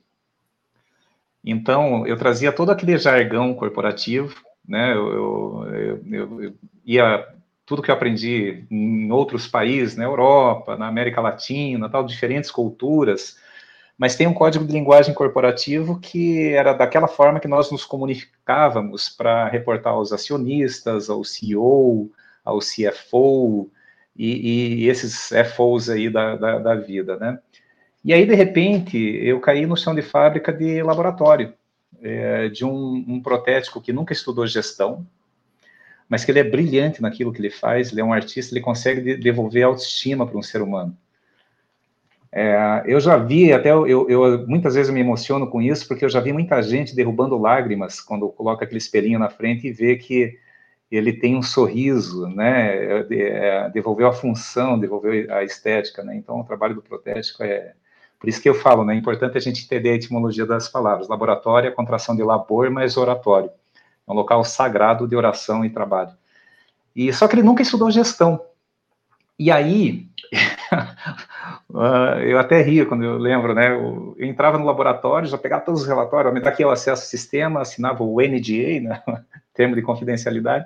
[1.43, 4.35] Então, eu trazia todo aquele jargão corporativo,
[4.67, 4.93] né?
[4.93, 6.53] Eu, eu, eu, eu
[6.85, 7.27] ia
[7.65, 13.37] tudo que eu aprendi em outros países, na Europa, na América Latina, tal, diferentes culturas,
[13.97, 19.09] mas tem um código de linguagem corporativo que era daquela forma que nós nos comunicávamos
[19.09, 22.11] para reportar aos acionistas, ao CEO,
[22.43, 23.69] ao CFO
[24.15, 27.39] e, e esses FOs aí da, da, da, vida, né?
[28.03, 31.53] E aí, de repente, eu caí no chão de fábrica de laboratório,
[32.01, 35.07] é, de um, um protético que nunca estudou gestão,
[36.07, 39.17] mas que ele é brilhante naquilo que ele faz, ele é um artista, ele consegue
[39.17, 40.95] devolver autoestima para um ser humano.
[42.37, 46.03] É, eu já vi, até eu, eu, muitas vezes eu me emociono com isso, porque
[46.03, 49.95] eu já vi muita gente derrubando lágrimas quando coloca aquele espelhinho na frente e vê
[49.95, 50.37] que
[50.91, 52.75] ele tem um sorriso, né?
[52.75, 56.13] É, é, devolveu a função, devolveu a estética, né?
[56.13, 57.73] Então, o trabalho do protético é.
[58.19, 58.95] Por isso que eu falo, né?
[58.95, 61.07] É importante a gente entender a etimologia das palavras.
[61.07, 63.49] Laboratório é contração de labor, mas oratório.
[64.05, 66.11] É um local sagrado de oração e trabalho.
[66.93, 68.41] E só que ele nunca estudou gestão.
[69.37, 70.07] E aí,
[71.69, 73.71] Uh, eu até rio quando eu lembro, né?
[73.71, 77.07] Eu, entrava no laboratório, já pegava todos os relatórios, me dá aqui o acesso ao
[77.07, 79.03] sistema, assinava o NDA, né?
[79.53, 80.65] termo de confidencialidade,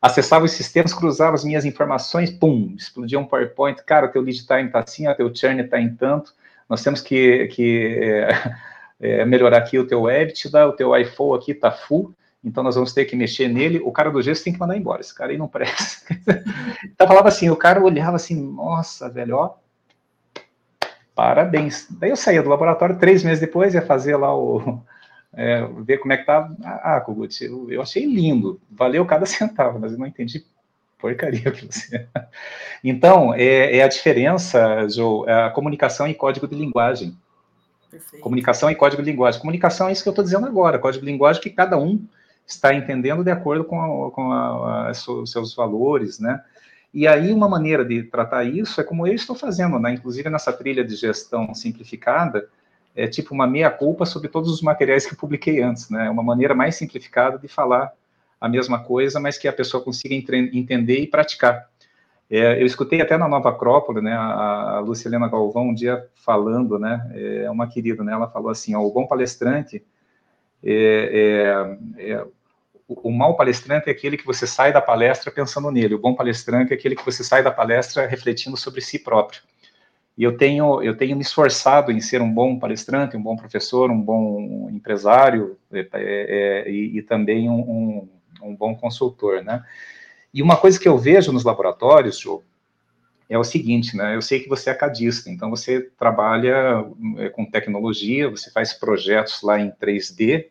[0.00, 4.64] acessava os sistemas, cruzava as minhas informações, pum, explodia um PowerPoint, cara, teu lead time
[4.64, 6.32] está assim, teu churn está em tanto,
[6.68, 8.54] nós temos que, que é,
[9.20, 10.04] é, melhorar aqui o teu
[10.50, 12.14] dá o teu iPhone aqui, tá full,
[12.44, 15.00] então nós vamos ter que mexer nele, o cara do gesto tem que mandar embora,
[15.00, 16.14] esse cara aí não presta.
[16.84, 19.54] então falava assim, o cara olhava assim, nossa, velho, ó,
[21.14, 21.86] parabéns.
[21.90, 24.82] Daí eu saía do laboratório, três meses depois, ia fazer lá o.
[25.36, 26.48] É, ver como é que tá.
[26.62, 30.44] Ah, Kogut, eu, eu achei lindo, valeu cada centavo, mas eu não entendi
[30.96, 32.06] porcaria que você.
[32.84, 37.16] Então, é, é a diferença, Joe, é a comunicação e código de linguagem.
[37.90, 38.22] Perfeito.
[38.22, 39.40] Comunicação e código de linguagem.
[39.40, 42.06] Comunicação é isso que eu estou dizendo agora, código de linguagem que cada um
[42.46, 46.42] está entendendo de acordo com, a, com a, a, seus valores, né?
[46.92, 49.92] E aí, uma maneira de tratar isso é como eu estou fazendo, né?
[49.92, 52.48] Inclusive nessa trilha de gestão simplificada,
[52.94, 56.06] é tipo uma meia-culpa sobre todos os materiais que publiquei antes, né?
[56.06, 57.92] É uma maneira mais simplificada de falar
[58.40, 61.68] a mesma coisa, mas que a pessoa consiga entender e praticar.
[62.30, 66.78] É, eu escutei até na Nova Acrópole, né, a, a Lucilena Galvão um dia falando,
[66.78, 69.84] né, é uma querida, né, ela falou assim, ó, o bom palestrante
[70.64, 72.26] é, é, é
[72.88, 76.72] o, mau palestrante é aquele que você sai da palestra pensando nele, o bom palestrante
[76.72, 79.42] é aquele que você sai da palestra refletindo sobre si próprio.
[80.16, 83.90] E eu tenho, eu tenho me esforçado em ser um bom palestrante, um bom professor,
[83.90, 88.08] um bom empresário é, é, é e, e, também um, um,
[88.42, 89.64] um, bom consultor, né?
[90.32, 92.22] E uma coisa que eu vejo nos laboratórios,
[93.28, 94.14] é o seguinte, né?
[94.14, 96.84] Eu sei que você é cadista, então você trabalha
[97.32, 100.46] com tecnologia, você faz projetos lá em 3D,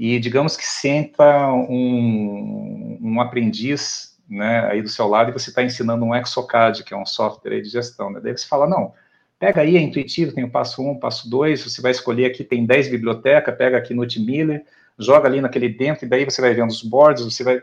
[0.00, 5.62] e digamos que senta um, um aprendiz né, aí do seu lado e você está
[5.62, 8.08] ensinando um Exocad, que é um software de gestão.
[8.08, 8.18] Né?
[8.22, 8.94] Daí você fala, não,
[9.38, 12.42] pega aí, é intuitivo, tem o passo 1, um, passo 2, você vai escolher aqui,
[12.42, 14.64] tem 10 bibliotecas, pega aqui no Miller,
[14.98, 17.60] joga ali naquele dentro, e daí você vai vendo os boards, você vai...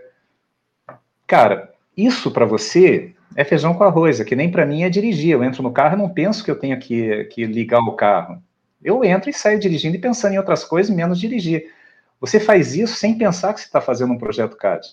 [1.26, 5.32] Cara, isso para você é feijão com arroz, é que nem para mim é dirigir.
[5.32, 8.40] Eu entro no carro e não penso que eu tenho que, que ligar o carro.
[8.84, 11.76] Eu entro e saio dirigindo e pensando em outras coisas, menos dirigir.
[12.20, 14.88] Você faz isso sem pensar que você está fazendo um projeto CAD.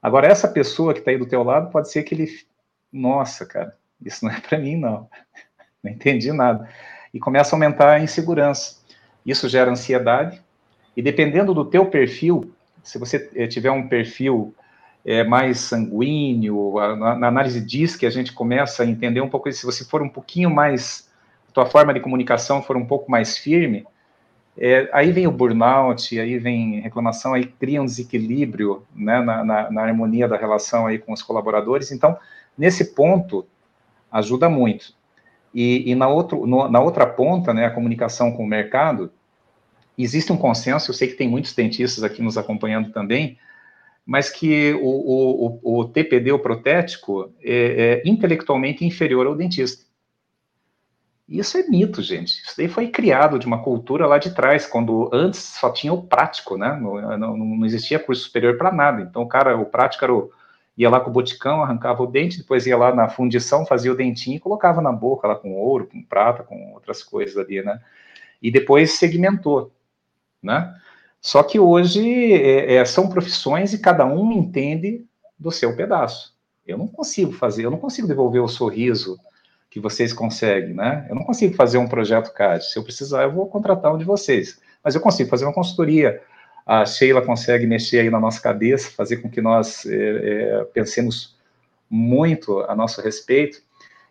[0.00, 2.28] Agora, essa pessoa que está aí do teu lado, pode ser que ele...
[2.92, 5.08] Nossa, cara, isso não é para mim, não.
[5.82, 6.68] Não entendi nada.
[7.14, 8.78] E começa a aumentar a insegurança.
[9.24, 10.42] Isso gera ansiedade,
[10.96, 12.50] e dependendo do teu perfil,
[12.82, 14.54] se você eh, tiver um perfil
[15.04, 19.48] é, mais sanguíneo, na, na, análise diz que a gente começa a entender um pouco
[19.48, 19.60] isso.
[19.60, 21.10] Se você for um pouquinho mais,
[21.52, 23.86] tua forma de comunicação for um pouco mais firme,
[24.58, 29.70] é, aí vem o burnout, aí vem reclamação, aí cria um desequilíbrio né, na, na,
[29.70, 31.92] na, harmonia da relação aí com os colaboradores.
[31.92, 32.16] Então,
[32.56, 33.46] nesse ponto,
[34.10, 34.94] ajuda muito.
[35.54, 39.12] E, e na, outro, no, na outra ponta, né, a comunicação com o mercado,
[39.96, 43.38] existe um consenso, eu sei que tem muitos dentistas aqui nos acompanhando também,
[44.06, 49.85] mas que o, o, o TPD, o protético, é, é, intelectualmente inferior ao dentista.
[51.28, 52.42] Isso é mito, gente.
[52.42, 56.02] Isso daí foi criado de uma cultura lá de trás, quando antes só tinha o
[56.02, 56.78] prático, né?
[56.80, 59.02] Não, não, não existia curso superior para nada.
[59.02, 60.30] Então, o cara, o prático era o,
[60.76, 63.96] ia lá com o boticão, arrancava o dente, depois ia lá na fundição, fazia o
[63.96, 67.80] dentinho e colocava na boca lá com ouro, com prata, com outras coisas ali, né?
[68.40, 69.72] E depois segmentou
[70.46, 70.74] né?
[71.20, 75.04] Só que hoje é, é, são profissões e cada um entende
[75.38, 76.34] do seu pedaço.
[76.64, 79.18] Eu não consigo fazer, eu não consigo devolver o sorriso
[79.76, 81.04] que vocês conseguem, né?
[81.06, 82.64] Eu não consigo fazer um projeto CAD.
[82.64, 84.58] Se eu precisar, eu vou contratar um de vocês.
[84.82, 86.22] Mas eu consigo fazer uma consultoria.
[86.64, 91.36] A Sheila consegue mexer aí na nossa cabeça, fazer com que nós é, é, pensemos
[91.90, 93.60] muito a nosso respeito.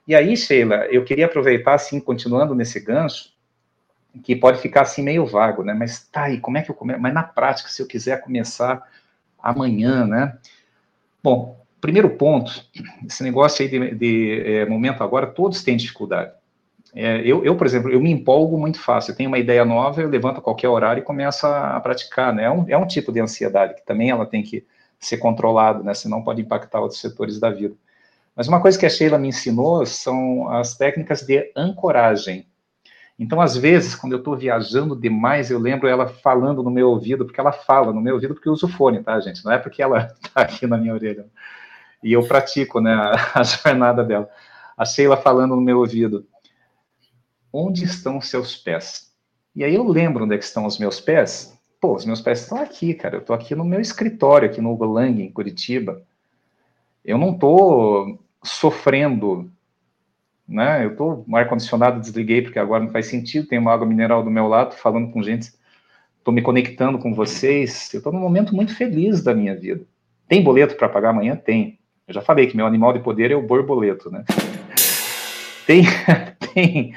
[0.07, 3.33] E aí, Sheila, eu queria aproveitar, assim, continuando nesse gancho,
[4.23, 5.73] que pode ficar assim meio vago, né?
[5.73, 7.01] Mas tá aí, como é que eu começo?
[7.01, 8.87] Mas na prática, se eu quiser começar
[9.41, 10.37] amanhã, né?
[11.23, 12.51] Bom, primeiro ponto,
[13.05, 16.31] esse negócio aí de, de é, momento agora, todos têm dificuldade.
[16.93, 19.11] É, eu, eu, por exemplo, eu me empolgo muito fácil.
[19.11, 22.45] Eu tenho uma ideia nova, eu levanto a qualquer horário e começo a, praticar, né?
[22.45, 24.65] É um, é um tipo de ansiedade que também ela tem que
[24.97, 25.93] ser controlado, né?
[25.93, 27.75] Senão pode impactar outros setores da vida.
[28.33, 32.47] Mas uma coisa que a Sheila me ensinou são as técnicas de ancoragem.
[33.17, 37.25] Então, às vezes, quando eu estou viajando demais, eu lembro ela falando no meu ouvido,
[37.25, 39.43] porque ela fala no meu ouvido, porque eu uso fone, tá, gente?
[39.43, 41.25] Não é porque ela está aqui na minha orelha.
[42.05, 42.93] E eu pratico, né,
[43.33, 44.29] a, jornada dela.
[44.77, 46.25] A Sheila falando no meu ouvido.
[47.51, 49.11] Onde estão os seus pés?
[49.55, 51.57] E aí eu lembro onde é que estão os meus pés.
[51.81, 53.15] Pô, os meus pés estão aqui, cara.
[53.15, 56.01] Eu estou aqui no meu escritório, aqui no Golang, em Curitiba.
[57.03, 59.49] Eu não estou sofrendo
[60.47, 60.85] né?
[60.85, 64.29] Eu estou no ar-condicionado, desliguei porque agora não faz sentido, tem uma água mineral do
[64.29, 65.51] meu lado, falando com gente,
[66.19, 69.83] estou me conectando com vocês, eu estou num momento muito feliz da minha vida.
[70.27, 71.35] Tem boleto para pagar amanhã?
[71.35, 71.79] Tem.
[72.07, 74.23] Eu já falei que meu animal de poder é o borboleto, né?
[75.65, 75.83] Tem,
[76.53, 76.95] tem,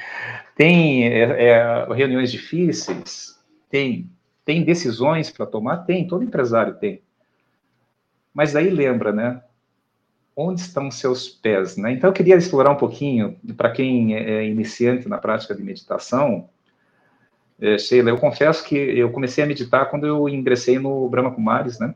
[0.55, 3.39] tem é, é, reuniões difíceis,
[3.71, 4.11] tem,
[4.45, 5.79] tem decisões para tomar?
[5.79, 7.03] Tem, todo empresário tem.
[8.35, 9.43] Mas aí lembra, né?
[10.41, 11.91] onde estão seus pés, né?
[11.91, 16.49] Então eu queria explorar um pouquinho para quem é, é iniciante na prática de meditação.
[17.61, 21.81] É, Sheila, eu confesso que eu comecei a meditar quando eu ingressei no Brahma Kumaris,
[21.81, 21.93] né?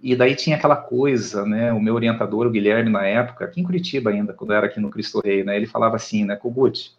[0.00, 1.72] E daí tinha aquela coisa, né?
[1.72, 4.90] O meu orientador, o Guilherme, na época, aqui em Curitiba ainda, quando era aqui no
[4.90, 5.56] Cristo Rei, né?
[5.56, 6.36] Ele falava assim, né?
[6.36, 6.92] Kogut,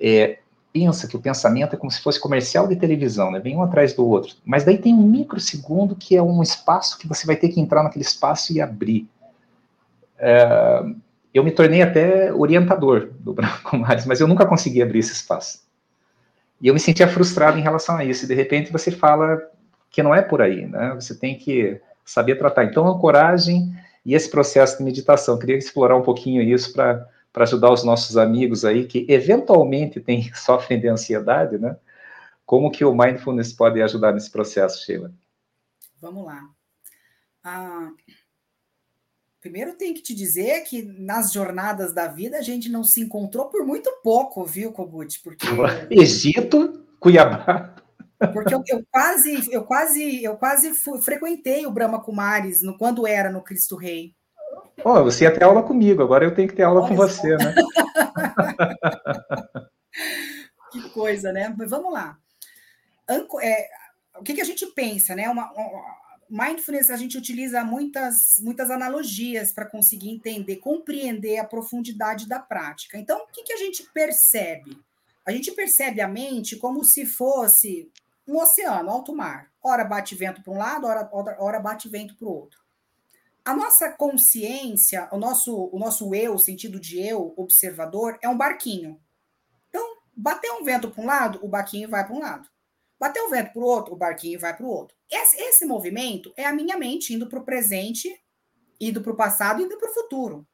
[0.00, 0.38] é,
[0.72, 3.40] pensa que o pensamento é como se fosse comercial de televisão, né?
[3.40, 4.36] Vem um atrás do outro.
[4.44, 7.82] Mas daí tem um microsegundo que é um espaço que você vai ter que entrar
[7.82, 9.06] naquele espaço e abrir.
[10.18, 10.82] É,
[11.32, 15.66] eu me tornei até orientador do Branco Mais, mas eu nunca consegui abrir esse espaço.
[16.60, 18.24] E eu me sentia frustrado em relação a isso.
[18.24, 19.40] E de repente você fala
[19.90, 20.94] que não é por aí, né?
[20.94, 22.64] Você tem que saber tratar.
[22.64, 25.34] Então, a coragem e esse processo de meditação.
[25.34, 30.00] Eu queria explorar um pouquinho isso para para ajudar os nossos amigos aí que eventualmente
[30.00, 31.76] tem, sofrem de ansiedade, né?
[32.44, 35.12] Como que o mindfulness pode ajudar nesse processo, Sheila?
[36.00, 36.48] Vamos lá.
[37.44, 37.90] Ah,
[39.40, 43.46] primeiro tem que te dizer que nas jornadas da vida a gente não se encontrou
[43.46, 45.20] por muito pouco, viu, Kogut?
[45.22, 45.46] Porque
[45.90, 47.74] Egito, Cuiabá.
[48.32, 53.06] Porque eu, eu, quase, eu quase, eu quase fui, frequentei o Brahma Kumaris no, quando
[53.06, 54.12] era no Cristo Rei.
[54.84, 57.36] Oh, você ia ter aula comigo, agora eu tenho que ter aula Olha com você,
[57.36, 57.54] né?
[60.72, 61.54] que coisa, né?
[61.56, 62.18] Mas vamos lá.
[63.08, 63.68] Anco, é,
[64.18, 65.28] o que, que, a gente pensa, né?
[65.28, 65.82] Uma, uma,
[66.28, 72.98] mindfulness, a gente utiliza muitas, muitas analogias para conseguir entender, compreender a profundidade da prática.
[72.98, 74.78] Então, o que, que a gente percebe?
[75.24, 77.90] A gente percebe a mente como se fosse
[78.28, 79.50] um oceano, alto mar.
[79.62, 82.58] Ora bate vento para um lado, ora, bate vento para o outro
[83.48, 88.36] a nossa consciência, o nosso, o nosso eu, o sentido de eu, observador, é um
[88.36, 89.00] barquinho.
[89.70, 89.82] Então,
[90.14, 92.46] bater um vento para um lado, o barquinho vai para um lado.
[93.00, 94.94] Bateu o vento para o outro, o barquinho vai para o outro.
[95.10, 98.14] Esse, esse movimento é a minha mente indo para o presente,
[98.78, 100.46] indo para o passado e indo para o futuro.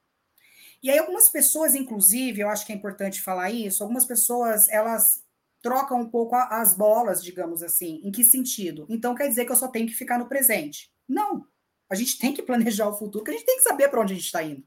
[0.81, 5.21] E aí algumas pessoas, inclusive, eu acho que é importante falar isso, algumas pessoas, elas
[5.65, 7.99] trocam um pouco as bolas, digamos assim.
[8.03, 8.85] Em que sentido?
[8.87, 10.93] Então quer dizer que eu só tenho que ficar no presente.
[11.09, 11.47] Não.
[11.89, 14.13] A gente tem que planejar o futuro, porque a gente tem que saber para onde
[14.13, 14.63] a gente está indo.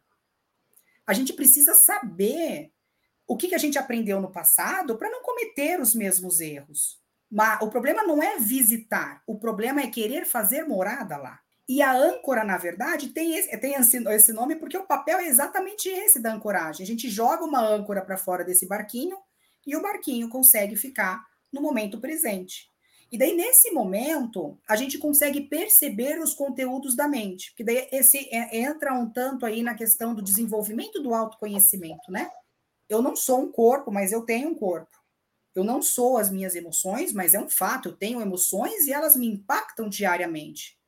[1.07, 2.73] A gente precisa saber
[3.29, 7.01] o que, que a gente aprendeu no passado para não cometer os mesmos erros.
[7.31, 11.39] Mas o problema não é visitar, o problema é querer fazer morada lá.
[11.69, 15.89] E a âncora, na verdade, tem esse, tem esse nome porque o papel é exatamente
[15.89, 16.83] esse da ancoragem.
[16.83, 19.17] A gente joga uma âncora para fora desse barquinho
[19.69, 22.71] e o barquinho consegue ficar no momento presente.
[23.13, 28.29] E daí, nesse momento, a gente consegue perceber os conteúdos da mente, que daí esse
[28.31, 32.31] é, entra um tanto aí na questão do desenvolvimento do autoconhecimento, né?
[32.89, 34.97] Eu não sou um corpo, mas eu tenho um corpo.
[35.55, 39.17] Eu não sou as minhas emoções, mas é um fato, eu tenho emoções e elas
[39.17, 40.79] me impactam diariamente.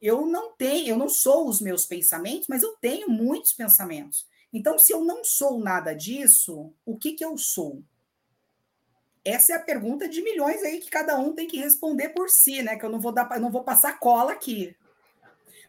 [0.00, 4.26] Eu não tenho, eu não sou os meus pensamentos, mas eu tenho muitos pensamentos.
[4.52, 7.82] Então, se eu não sou nada disso, o que que eu sou?
[9.24, 12.62] Essa é a pergunta de milhões aí que cada um tem que responder por si,
[12.62, 12.76] né?
[12.76, 14.76] Que eu não vou dar, não vou passar cola aqui.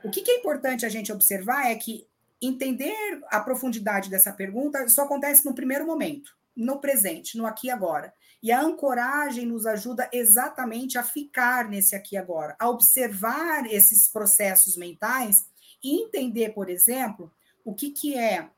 [0.04, 2.08] O que, que é importante a gente observar é que
[2.42, 7.72] entender a profundidade dessa pergunta só acontece no primeiro momento, no presente, no aqui e
[7.72, 8.14] agora.
[8.42, 14.10] E a ancoragem nos ajuda exatamente a ficar nesse aqui e agora, a observar esses
[14.10, 15.46] processos mentais
[15.82, 17.32] e entender, por exemplo,
[17.64, 18.50] o que, que é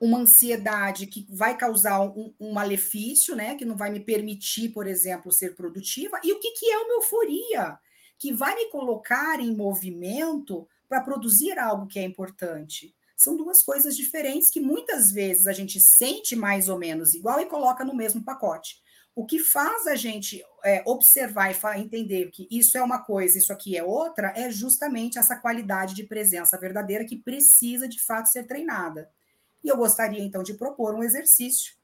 [0.00, 3.54] uma ansiedade que vai causar um, um, malefício, né?
[3.54, 6.94] Que não vai me permitir, por exemplo, ser produtiva, e o que, que é uma
[6.94, 7.78] euforia,
[8.18, 12.94] que vai me colocar em movimento para produzir algo que é importante.
[13.16, 17.46] São duas coisas diferentes que muitas vezes a gente sente mais ou menos igual e
[17.46, 18.76] coloca no mesmo pacote.
[19.14, 23.50] O que faz a gente é, observar e entender que isso é uma coisa, isso
[23.50, 28.46] aqui é outra, é justamente essa qualidade de presença verdadeira que precisa de fato ser
[28.46, 29.10] treinada.
[29.66, 31.74] E eu gostaria então de propor um exercício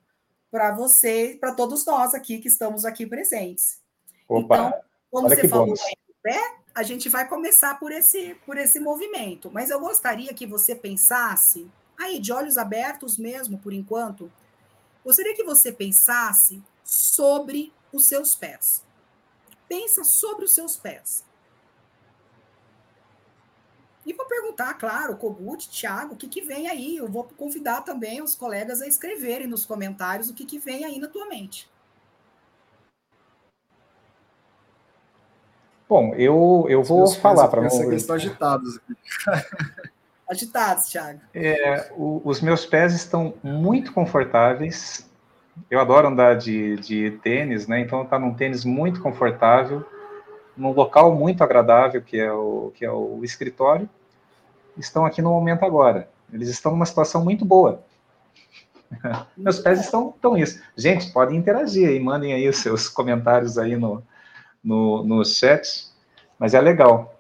[0.52, 3.82] para você, para todos nós aqui que estamos aqui presentes.
[4.28, 4.80] Opa, então,
[5.10, 9.50] como você falou aí no pé, a gente vai começar por esse, por esse movimento.
[9.50, 11.68] Mas eu gostaria que você pensasse,
[11.98, 14.32] aí, de olhos abertos mesmo, por enquanto,
[15.04, 18.84] gostaria que você pensasse sobre os seus pés.
[19.66, 21.24] Pensa sobre os seus pés.
[24.06, 26.96] E vou perguntar, claro, Kogut, Thiago, o que, que vem aí?
[26.96, 30.98] Eu vou convidar também os colegas a escreverem nos comentários o que, que vem aí
[30.98, 31.70] na tua mente.
[35.88, 37.82] Bom, eu, eu vou falar para não.
[37.82, 38.96] Eles estão agitados aqui.
[40.28, 41.20] agitados, Thiago.
[41.34, 45.06] É, o, os meus pés estão muito confortáveis.
[45.70, 47.80] Eu adoro andar de, de tênis, né?
[47.80, 49.84] Então tá num tênis muito confortável
[50.56, 53.88] num local muito agradável, que é o, que é o escritório,
[54.76, 56.08] estão aqui no momento agora.
[56.32, 57.82] Eles estão numa situação muito boa.
[59.36, 60.60] Meus pés estão, estão isso.
[60.76, 64.02] Gente, podem interagir aí, mandem aí os seus comentários aí no,
[64.62, 65.86] no, no chat,
[66.38, 67.18] mas é legal.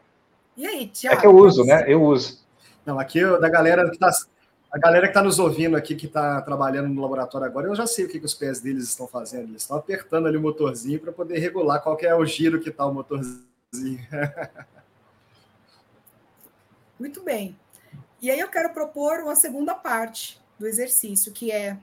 [0.56, 1.16] E aí, Tiago?
[1.16, 1.84] É que eu uso, né?
[1.86, 2.42] Eu uso.
[2.84, 4.10] Não, aqui da galera que está
[4.72, 7.86] a galera que está nos ouvindo aqui, que está trabalhando no laboratório agora, eu já
[7.86, 9.50] sei o que, que os pés deles estão fazendo.
[9.50, 12.86] Eles estão apertando ali o motorzinho para poder regular qual é o giro que está
[12.86, 13.44] o motorzinho.
[17.02, 17.58] Muito bem.
[18.20, 21.76] E aí eu quero propor uma segunda parte do exercício, que é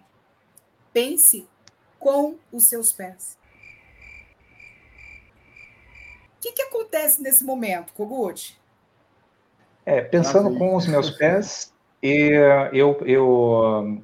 [0.93, 1.45] pense
[1.99, 3.37] com os seus pés.
[6.37, 8.57] O que, que acontece nesse momento, Kogut?
[9.85, 12.31] É, pensando com os meus pés, e
[12.71, 14.01] eu, eu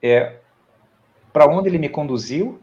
[0.00, 0.38] é,
[1.30, 2.58] para onde ele me conduziu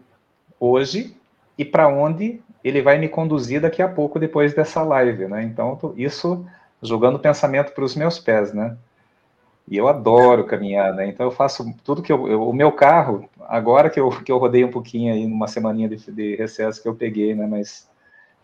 [0.59, 1.15] hoje
[1.55, 5.43] e para onde ele vai me conduzir daqui a pouco depois dessa live, né?
[5.43, 6.43] Então, isso
[6.83, 8.77] jogando pensamento para os meus pés, né?
[9.67, 11.07] E eu adoro caminhar, né?
[11.07, 14.37] Então eu faço tudo que eu, eu, o meu carro, agora que eu, que eu
[14.37, 17.47] rodei um pouquinho aí numa semaninha de, de recesso que eu peguei, né?
[17.47, 17.89] Mas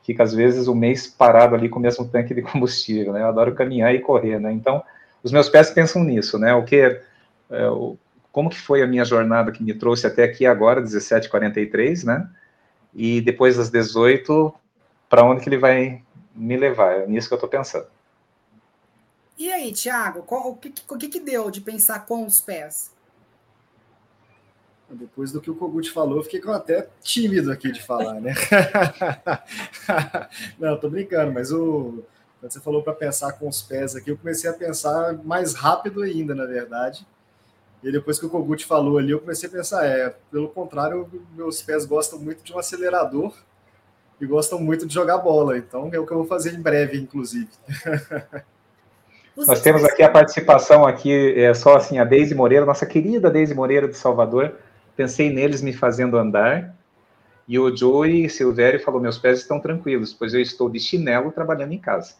[0.04, 3.22] fica às vezes um mês parado ali com o mesmo tanque de combustível, né?
[3.22, 4.52] Eu adoro caminhar e correr, né?
[4.52, 4.82] Então
[5.22, 6.54] os meus pés pensam nisso, né?
[6.54, 7.02] O que,
[7.52, 7.98] é, o,
[8.32, 12.30] como que foi a minha jornada que me trouxe até aqui agora, 17h43, né?
[12.94, 14.54] E depois das 18,
[15.10, 16.02] para onde que ele vai
[16.34, 16.94] me levar?
[16.94, 17.86] É nisso que eu estou pensando.
[19.40, 22.92] E aí, Thiago, o que, o que, que deu de pensar com os pés?
[24.90, 28.34] Depois do que o Kogut falou, fiquei até tímido aqui de falar, né?
[30.60, 32.04] Não, tô brincando, mas o,
[32.42, 36.02] quando você falou para pensar com os pés aqui, eu comecei a pensar mais rápido
[36.02, 37.08] ainda, na verdade.
[37.82, 41.62] E depois que o Kogut falou ali, eu comecei a pensar, é, pelo contrário, meus
[41.62, 43.34] pés gostam muito de um acelerador.
[44.20, 45.58] e gostam muito de jogar bola.
[45.58, 47.48] Então é o que eu vou fazer em breve, inclusive.
[49.48, 53.54] Nós temos aqui a participação aqui, é só assim, a Deise Moreira, nossa querida Deise
[53.54, 54.56] Moreira de Salvador.
[54.96, 56.76] Pensei neles me fazendo andar.
[57.48, 61.72] E o Joey Silvério falou: meus pés estão tranquilos, pois eu estou de chinelo trabalhando
[61.72, 62.16] em casa.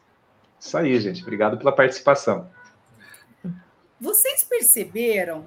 [0.60, 1.22] Isso aí, gente.
[1.22, 2.50] Obrigado pela participação.
[4.00, 5.46] Vocês perceberam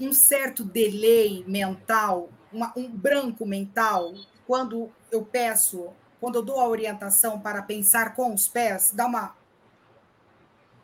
[0.00, 4.14] um certo delay mental, uma, um branco mental,
[4.46, 5.88] quando eu peço,
[6.20, 8.92] quando eu dou a orientação para pensar com os pés?
[8.94, 9.34] Dá uma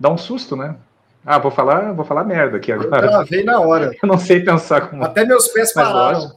[0.04, 0.76] dá um susto, né?
[1.24, 3.06] Ah, vou falar, vou falar merda aqui agora.
[3.06, 3.96] Eu travei na hora.
[4.02, 5.02] Eu não sei pensar como.
[5.02, 6.30] Até meus pés pararam.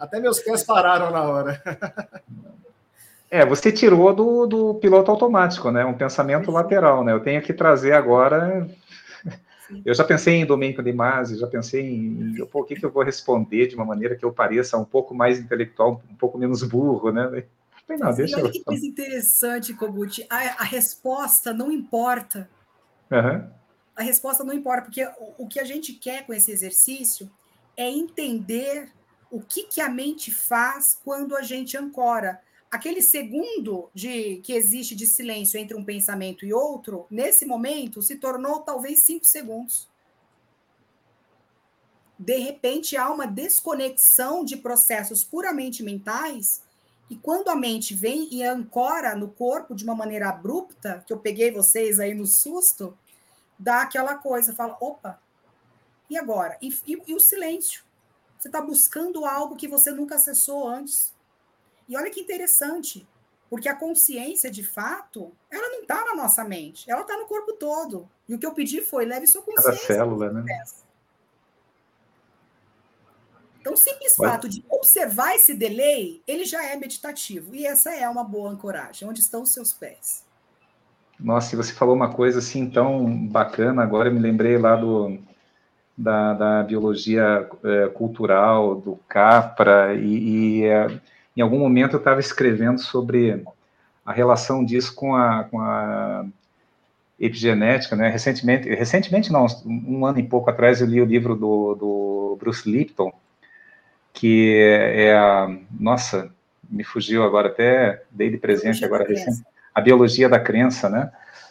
[0.00, 1.62] Até meus pés pararam na hora.
[3.30, 5.84] É, você tirou do, do piloto automático, né?
[5.84, 7.12] Um pensamento lateral, né?
[7.12, 8.68] Eu tenho que trazer agora.
[9.86, 12.90] Eu já pensei em Domenico de Masi, já pensei em pô, o que, que eu
[12.90, 16.62] vou responder de uma maneira que eu pareça um pouco mais intelectual, um pouco menos
[16.62, 17.44] burro, né?
[17.88, 18.50] Não, deixa olha eu...
[18.50, 20.26] que coisa interessante, Kogut.
[20.28, 22.48] A, a resposta não importa.
[23.12, 23.50] Uhum.
[23.94, 27.30] A resposta não importa, porque o, o que a gente quer com esse exercício
[27.76, 28.90] é entender
[29.30, 32.40] o que, que a mente faz quando a gente ancora.
[32.70, 38.16] Aquele segundo de que existe de silêncio entre um pensamento e outro, nesse momento, se
[38.16, 39.90] tornou talvez cinco segundos.
[42.18, 46.62] De repente, há uma desconexão de processos puramente mentais
[47.10, 51.18] e quando a mente vem e ancora no corpo de uma maneira abrupta, que eu
[51.18, 52.96] peguei vocês aí no susto,
[53.58, 55.20] dá aquela coisa, fala, opa,
[56.08, 56.56] e agora?
[56.60, 57.84] E, e, e o silêncio.
[58.38, 61.14] Você está buscando algo que você nunca acessou antes.
[61.88, 63.06] E olha que interessante,
[63.48, 67.52] porque a consciência, de fato, ela não está na nossa mente, ela está no corpo
[67.52, 68.08] todo.
[68.28, 69.72] E o que eu pedi foi, leve sua consciência.
[69.72, 70.44] Cada célula, né?
[73.62, 74.28] Então, o simples Vai.
[74.28, 77.54] fato de observar esse delay, ele já é meditativo.
[77.54, 79.08] E essa é uma boa ancoragem.
[79.08, 80.24] Onde estão os seus pés?
[81.18, 85.16] Nossa, você falou uma coisa assim tão bacana, agora eu me lembrei lá do,
[85.96, 91.00] da, da biologia é, cultural, do Capra, e, e é,
[91.36, 93.44] em algum momento eu estava escrevendo sobre
[94.04, 96.26] a relação disso com a, com a
[97.20, 98.08] epigenética, né?
[98.08, 102.68] Recentemente, recentemente não, um ano e pouco atrás eu li o livro do, do Bruce
[102.68, 103.12] Lipton,
[104.12, 105.48] que é, a,
[105.78, 106.30] nossa,
[106.68, 109.42] me fugiu agora até, dei de presente agora recente,
[109.74, 111.10] a biologia da crença, né?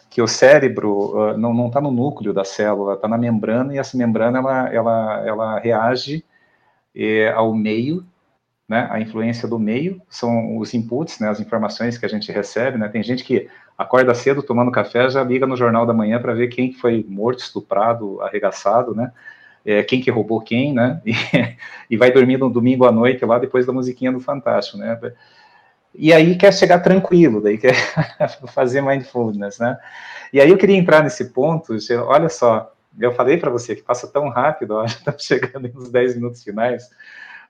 [0.10, 3.98] Que o cérebro uh, não está no núcleo da célula, está na membrana e essa
[3.98, 6.26] membrana ela, ela, ela reage
[6.94, 8.06] eh, ao meio,
[8.68, 8.88] né?
[8.92, 11.30] A influência do meio são os inputs, né?
[11.30, 12.90] As informações que a gente recebe, né?
[12.90, 16.48] Tem gente que acorda cedo tomando café já liga no jornal da manhã para ver
[16.50, 19.12] quem foi morto, estuprado, arregaçado, né?
[19.66, 21.02] É, quem que roubou quem, né?
[21.06, 24.98] E, e vai dormir no domingo à noite lá depois da musiquinha do Fantástico, né?
[25.94, 27.76] e aí quer chegar tranquilo, daí quer
[28.54, 29.78] fazer mindfulness, né?
[30.32, 31.76] E aí eu queria entrar nesse ponto,
[32.08, 35.90] olha só, eu falei para você que passa tão rápido, ó, já estamos chegando nos
[35.90, 36.90] 10 minutos finais,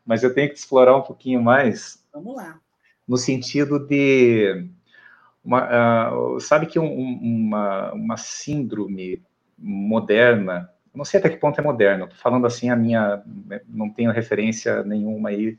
[0.06, 2.04] mas eu tenho que explorar um pouquinho mais.
[2.12, 2.60] Vamos lá.
[3.08, 4.66] No sentido de,
[5.44, 9.22] uma, uh, sabe que um, uma, uma síndrome
[9.58, 13.24] moderna, não sei até que ponto é moderna, estou falando assim a minha,
[13.68, 15.58] não tenho referência nenhuma aí,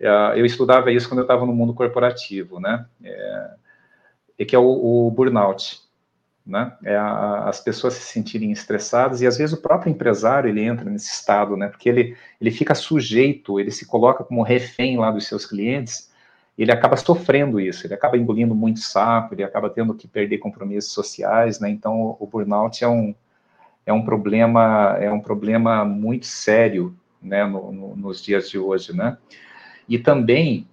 [0.00, 2.86] é, eu estudava isso quando eu estava no mundo corporativo, né?
[3.02, 3.50] É,
[4.38, 5.80] e que é o, o burnout,
[6.46, 6.76] né?
[6.84, 10.88] É a, as pessoas se sentirem estressadas e às vezes o próprio empresário ele entra
[10.90, 11.68] nesse estado, né?
[11.68, 16.10] Porque ele ele fica sujeito, ele se coloca como refém lá dos seus clientes,
[16.58, 20.92] ele acaba sofrendo isso, ele acaba engolindo muito sapo, ele acaba tendo que perder compromissos
[20.92, 21.70] sociais, né?
[21.70, 23.14] Então o burnout é um
[23.86, 27.46] é um problema é um problema muito sério, né?
[27.46, 29.16] No, no, nos dias de hoje, né?
[29.88, 30.66] E também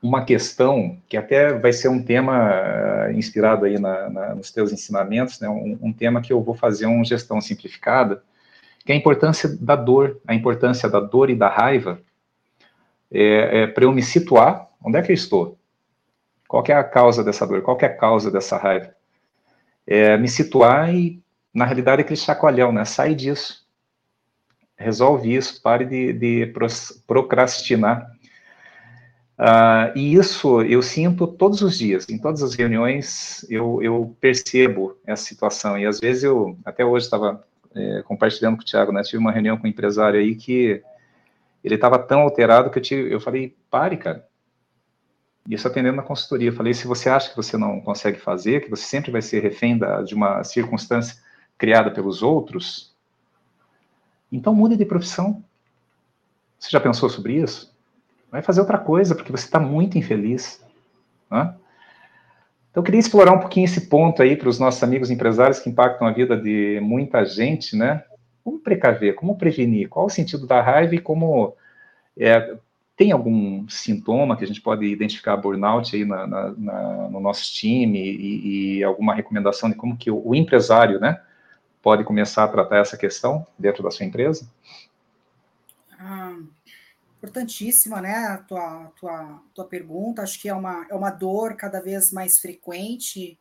[0.00, 2.52] uma questão que até vai ser um tema
[3.08, 6.54] uh, inspirado aí na, na, nos teus ensinamentos, né, um, um, tema que eu vou
[6.54, 8.22] fazer uma gestão simplificada,
[8.84, 12.00] que é a importância da dor, a importância da dor e da raiva,
[13.10, 15.58] é, é para eu me situar, onde é que eu estou?
[16.46, 17.62] Qual é a causa dessa dor?
[17.62, 18.94] Qual é a causa dessa raiva?
[19.86, 21.20] É, me situar e,
[21.52, 22.84] na realidade, é aquele chacoalhão, né?
[22.84, 23.66] Sai disso.
[24.76, 26.52] Resolve isso, pare de, de
[27.06, 28.12] procrastinar
[29.38, 34.98] Uh, e isso eu sinto todos os dias, em todas as reuniões eu, eu percebo
[35.06, 35.78] essa situação.
[35.78, 39.00] E às vezes eu, até hoje estava é, compartilhando com o Thiago, né?
[39.02, 40.82] Tive uma reunião com um empresário aí que
[41.62, 44.26] ele estava tão alterado que eu, tive, eu falei, pare, cara.
[45.48, 46.48] Isso atendendo na consultoria.
[46.48, 49.40] Eu falei, se você acha que você não consegue fazer, que você sempre vai ser
[49.40, 51.16] refém da, de uma circunstância
[51.58, 52.94] criada pelos outros,
[54.30, 55.42] então mude de profissão.
[56.58, 57.76] Você já pensou sobre isso?
[58.30, 60.64] Vai fazer outra coisa, porque você está muito infeliz.
[61.30, 61.54] Né?
[62.70, 65.70] Então, eu queria explorar um pouquinho esse ponto aí para os nossos amigos empresários que
[65.70, 68.04] impactam a vida de muita gente, né?
[68.44, 71.54] Como precaver, como prevenir, qual o sentido da raiva e como
[72.16, 72.56] é,
[72.96, 77.52] tem algum sintoma que a gente pode identificar burnout aí na, na, na, no nosso
[77.52, 81.20] time e, e, alguma recomendação de como que o, o, empresário, né,
[81.82, 84.48] pode começar a tratar essa questão dentro da sua empresa?
[85.98, 86.36] Ah,
[87.18, 90.22] importantíssima, né, a tua, tua, tua pergunta.
[90.22, 93.38] Acho que é uma, é uma dor cada vez mais frequente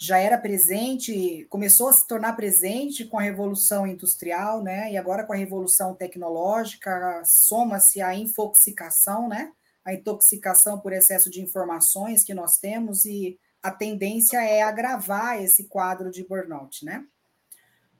[0.00, 4.92] já era presente, começou a se tornar presente com a revolução industrial, né?
[4.92, 9.52] E agora com a revolução tecnológica, soma-se a infoxicação, né?
[9.84, 15.64] A intoxicação por excesso de informações que nós temos e a tendência é agravar esse
[15.64, 17.04] quadro de burnout, né?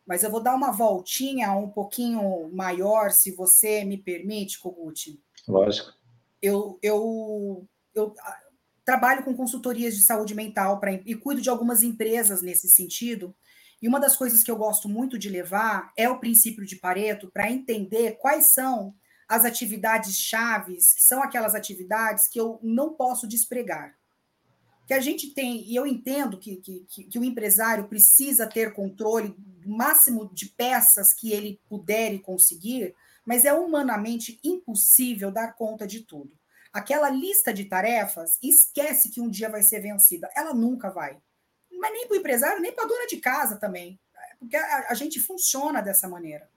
[0.09, 5.23] Mas eu vou dar uma voltinha um pouquinho maior, se você me permite, Kogut.
[5.47, 5.93] Lógico.
[6.41, 8.15] Eu, eu, eu
[8.87, 13.37] trabalho com consultorias de saúde mental pra, e cuido de algumas empresas nesse sentido.
[13.83, 17.31] E uma das coisas que eu gosto muito de levar é o princípio de Pareto
[17.31, 18.95] para entender quais são
[19.29, 23.98] as atividades chaves, que são aquelas atividades que eu não posso despregar.
[24.89, 29.35] Que a gente tem, e eu entendo que, que, que o empresário precisa ter controle
[29.37, 35.87] do máximo de peças que ele puder e conseguir, mas é humanamente impossível dar conta
[35.87, 36.33] de tudo.
[36.73, 40.31] Aquela lista de tarefas, esquece que um dia vai ser vencida.
[40.35, 41.19] Ela nunca vai.
[41.71, 44.01] Mas nem para o empresário, nem para a dona de casa também.
[44.39, 46.49] Porque a, a gente funciona dessa maneira.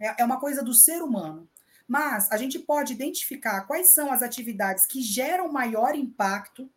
[0.00, 1.46] É, é uma coisa do ser humano.
[1.86, 6.70] Mas a gente pode identificar quais são as atividades que geram maior impacto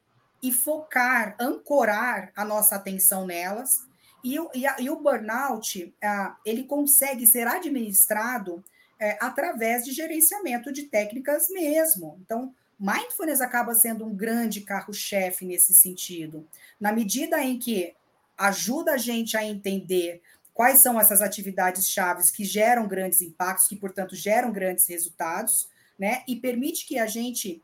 [0.48, 3.86] e focar, ancorar a nossa atenção nelas.
[4.24, 8.64] E, e, a, e o burnout, ah, ele consegue ser administrado
[8.98, 12.18] é, através de gerenciamento de técnicas mesmo.
[12.24, 16.48] Então, Mindfulness acaba sendo um grande carro-chefe nesse sentido,
[16.80, 17.94] na medida em que
[18.38, 20.22] ajuda a gente a entender
[20.54, 25.68] quais são essas atividades chaves que geram grandes impactos, que, portanto, geram grandes resultados,
[26.00, 26.24] né?
[26.28, 27.62] E permite que a gente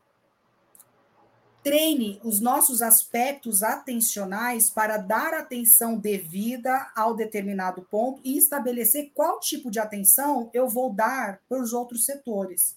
[1.64, 9.40] treine os nossos aspectos atencionais para dar atenção devida ao determinado ponto e estabelecer qual
[9.40, 12.76] tipo de atenção eu vou dar para os outros setores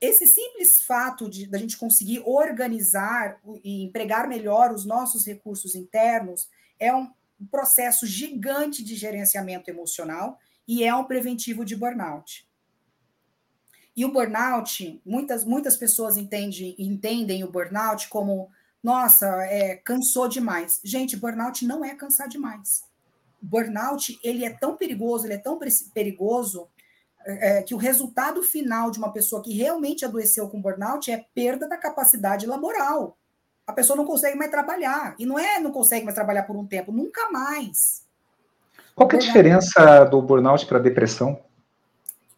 [0.00, 6.48] esse simples fato de da gente conseguir organizar e empregar melhor os nossos recursos internos
[6.78, 7.10] é um
[7.50, 12.45] processo gigante de gerenciamento emocional e é um preventivo de burnout.
[13.96, 18.50] E o burnout, muitas, muitas pessoas entendem, entendem o burnout como,
[18.82, 20.80] nossa, é, cansou demais.
[20.84, 22.84] Gente, burnout não é cansar demais.
[23.40, 25.58] Burnout, ele é tão perigoso, ele é tão
[25.94, 26.68] perigoso
[27.24, 31.66] é, que o resultado final de uma pessoa que realmente adoeceu com burnout é perda
[31.66, 33.16] da capacidade laboral.
[33.66, 35.16] A pessoa não consegue mais trabalhar.
[35.18, 38.04] E não é não consegue mais trabalhar por um tempo, nunca mais.
[38.94, 41.45] Qual é a diferença do burnout para a depressão?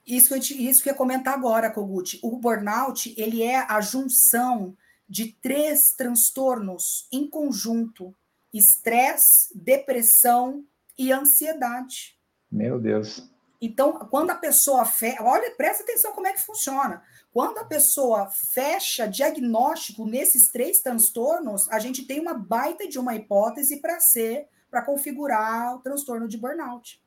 [0.08, 2.18] Isso que, eu, isso que eu ia comentar agora, Kogut.
[2.22, 4.74] O burnout ele é a junção
[5.06, 8.14] de três transtornos em conjunto:
[8.52, 10.64] estresse, depressão
[10.98, 12.18] e ansiedade.
[12.50, 13.30] Meu Deus.
[13.60, 17.02] Então, quando a pessoa fecha, olha, presta atenção como é que funciona.
[17.30, 23.14] Quando a pessoa fecha diagnóstico nesses três transtornos, a gente tem uma baita de uma
[23.14, 27.02] hipótese para ser, para configurar o transtorno de burnout.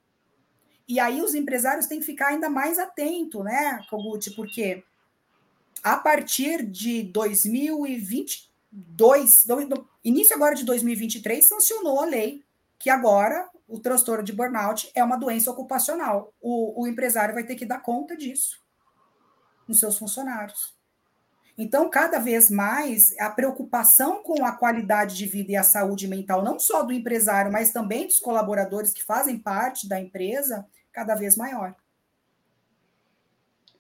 [0.92, 4.84] E aí os empresários têm que ficar ainda mais atento, né, Kogut, porque
[5.82, 12.44] a partir de 2022, no início agora de 2023, sancionou a lei
[12.78, 16.34] que agora o transtorno de burnout é uma doença ocupacional.
[16.42, 18.60] O, o empresário vai ter que dar conta disso
[19.66, 20.76] nos seus funcionários.
[21.58, 26.44] Então, cada vez mais, a preocupação com a qualidade de vida e a saúde mental,
[26.44, 31.36] não só do empresário, mas também dos colaboradores que fazem parte da empresa, cada vez
[31.36, 31.74] maior.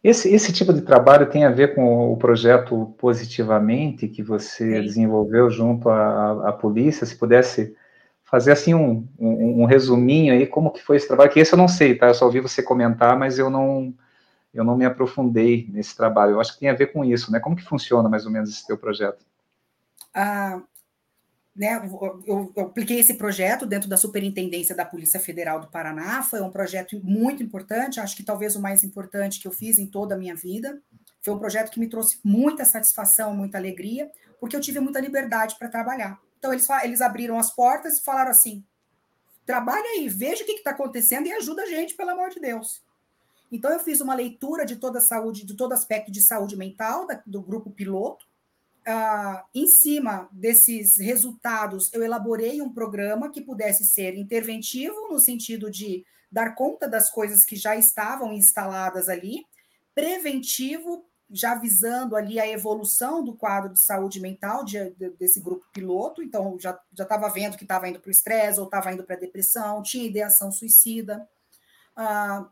[0.04, 4.82] Esse, esse tipo de trabalho tem a ver com o projeto Positivamente, que você Sim.
[4.82, 7.06] desenvolveu junto à, à polícia.
[7.06, 7.76] Se pudesse
[8.24, 11.58] fazer assim um, um, um, resuminho aí, como que foi esse trabalho, que esse eu
[11.58, 12.08] não sei, tá?
[12.08, 13.94] Eu só ouvi você comentar, mas eu não
[14.54, 16.34] eu não me aprofundei nesse trabalho.
[16.34, 17.40] Eu acho que tem a ver com isso, né?
[17.40, 19.24] Como que funciona mais ou menos esse teu projeto?
[20.14, 20.62] Ah,
[21.56, 21.76] né,
[22.26, 26.24] eu, eu apliquei esse projeto dentro da Superintendência da Polícia Federal do Paraná.
[26.24, 29.86] Foi um projeto muito importante, acho que talvez o mais importante que eu fiz em
[29.86, 30.82] toda a minha vida.
[31.22, 35.56] Foi um projeto que me trouxe muita satisfação, muita alegria, porque eu tive muita liberdade
[35.60, 36.20] para trabalhar.
[36.40, 38.64] Então, eles, eles abriram as portas e falaram assim:
[39.46, 42.82] trabalha aí, veja o que está acontecendo e ajuda a gente, pelo amor de Deus.
[43.52, 47.06] Então, eu fiz uma leitura de toda a saúde, de todo aspecto de saúde mental
[47.06, 48.26] da, do grupo piloto,
[48.86, 55.70] ah, em cima desses resultados, eu elaborei um programa que pudesse ser interventivo, no sentido
[55.70, 59.46] de dar conta das coisas que já estavam instaladas ali,
[59.94, 65.66] preventivo, já visando ali a evolução do quadro de saúde mental de, de, desse grupo
[65.74, 69.16] piloto, então já estava vendo que estava indo para o estresse ou estava indo para
[69.16, 71.28] a depressão, tinha ideação suicida.
[71.96, 72.50] Ah,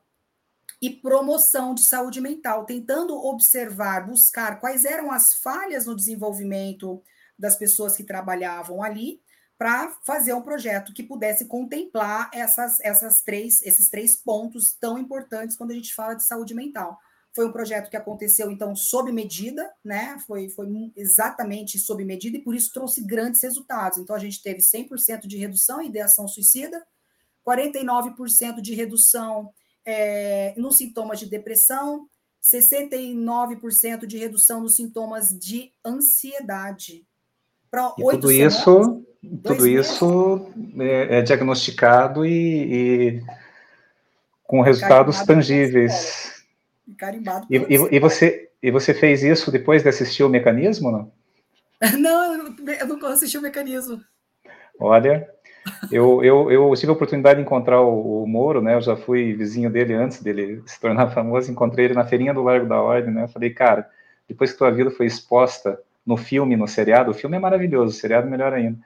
[0.82, 7.03] e promoção de saúde mental, tentando observar, buscar quais eram as falhas no desenvolvimento
[7.38, 9.21] das pessoas que trabalhavam ali,
[9.57, 15.57] para fazer um projeto que pudesse contemplar essas, essas três, esses três pontos tão importantes
[15.57, 16.97] quando a gente fala de saúde mental.
[17.36, 20.17] Foi um projeto que aconteceu, então, sob medida, né?
[20.25, 20.65] Foi, foi
[20.95, 23.99] exatamente sob medida e por isso trouxe grandes resultados.
[23.99, 26.82] Então, a gente teve 100% de redução em ideação suicida,
[27.45, 29.53] 49% de redução
[29.90, 32.08] é, nos sintomas de depressão,
[32.44, 37.04] 69% de redução nos sintomas de ansiedade.
[37.72, 39.04] Para tudo isso,
[39.44, 43.24] tudo isso é, é, diagnosticado e, e
[44.44, 46.44] com resultados tangíveis.
[46.98, 51.12] Carimbado e, e, e, você, e você fez isso depois de assistir o mecanismo, não?
[51.98, 54.02] Não, eu não assisti o mecanismo.
[54.78, 55.30] Olha,
[55.91, 58.76] eu, eu, eu tive a oportunidade de encontrar o, o, Moro, né?
[58.76, 61.51] Eu já fui vizinho dele antes dele se tornar famoso.
[61.51, 63.24] Encontrei ele na feirinha do Largo da Ordem, né?
[63.24, 63.89] Eu falei, cara,
[64.28, 67.99] depois que tua vida foi exposta no filme, no seriado, o filme é maravilhoso, o
[67.99, 68.78] seriado melhor ainda.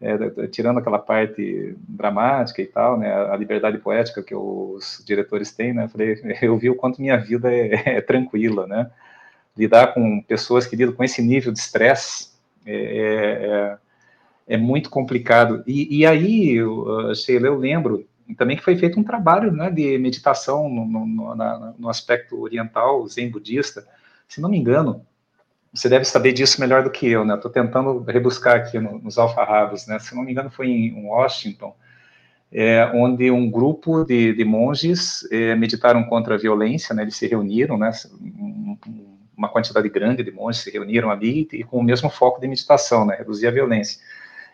[0.00, 3.12] É, tirando aquela parte dramática e tal, né?
[3.12, 5.84] A liberdade poética que os diretores têm, né?
[5.84, 8.90] Eu falei, eu vi o quanto minha vida é, é tranquila, né?
[9.56, 12.32] Lidar com pessoas que lidam com esse nível de estresse
[12.66, 13.76] é,
[14.46, 15.62] é, muito complicado.
[15.66, 19.98] E, e aí, uh, Sheila, eu lembro também que foi feito um trabalho né, de
[19.98, 23.86] meditação no, no, na, no aspecto oriental, zen budista.
[24.28, 25.04] Se não me engano,
[25.72, 27.34] você deve saber disso melhor do que eu, né?
[27.34, 29.98] Estou tentando rebuscar aqui no, nos alfarrabos, né?
[29.98, 31.74] Se não me engano, foi em Washington,
[32.52, 37.02] é, onde um grupo de, de monges é, meditaram contra a violência, né?
[37.02, 37.90] Eles se reuniram, né?
[39.36, 43.06] Uma quantidade grande de monges se reuniram ali e com o mesmo foco de meditação,
[43.06, 43.16] né?
[43.16, 43.98] Reduzir a violência.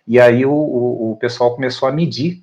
[0.09, 2.42] E aí o, o, o pessoal começou a medir,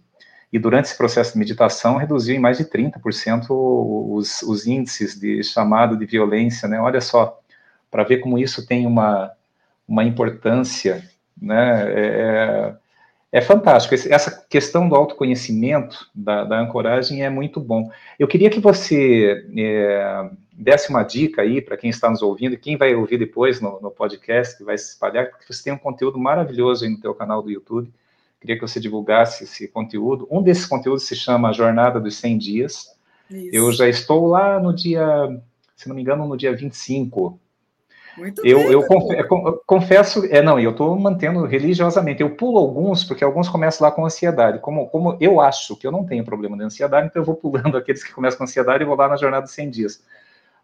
[0.54, 5.44] e durante esse processo de meditação reduziu em mais de 30% os, os índices de
[5.44, 6.80] chamado de violência, né?
[6.80, 7.42] Olha só,
[7.90, 9.32] para ver como isso tem uma,
[9.88, 11.04] uma importância,
[11.42, 11.92] né?
[11.92, 12.76] É,
[13.36, 13.94] é fantástico.
[13.94, 17.92] Essa questão do autoconhecimento, da, da, ancoragem, é muito bom.
[18.18, 22.58] Eu queria que você é, desse uma dica aí para quem está nos ouvindo e
[22.58, 25.78] quem vai ouvir depois no, no, podcast, que vai se espalhar, porque você tem um
[25.78, 27.92] conteúdo maravilhoso aí no teu canal do YouTube.
[28.40, 30.26] Queria que você divulgasse esse conteúdo.
[30.32, 32.96] Um desses conteúdos se chama Jornada dos 100 Dias.
[33.30, 33.50] Isso.
[33.54, 35.06] Eu já estou lá no dia,
[35.76, 37.38] se não me engano, no dia 25.
[38.18, 42.22] Muito eu, bem, eu, eu confesso, é não, eu estou mantendo religiosamente.
[42.22, 44.60] Eu pulo alguns porque alguns começam lá com ansiedade.
[44.60, 47.76] Como, como eu acho que eu não tenho problema de ansiedade, então eu vou pulando
[47.78, 50.02] aqueles que começam com ansiedade e vou lá na jornada dos 100 dias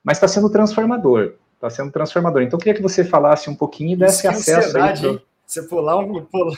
[0.04, 1.36] mas está sendo transformador.
[1.56, 2.42] Está sendo transformador.
[2.42, 4.78] Então, eu queria que você falasse um pouquinho e desse acesso.
[4.78, 5.22] Aí pro...
[5.46, 6.58] Você pular, um, pular...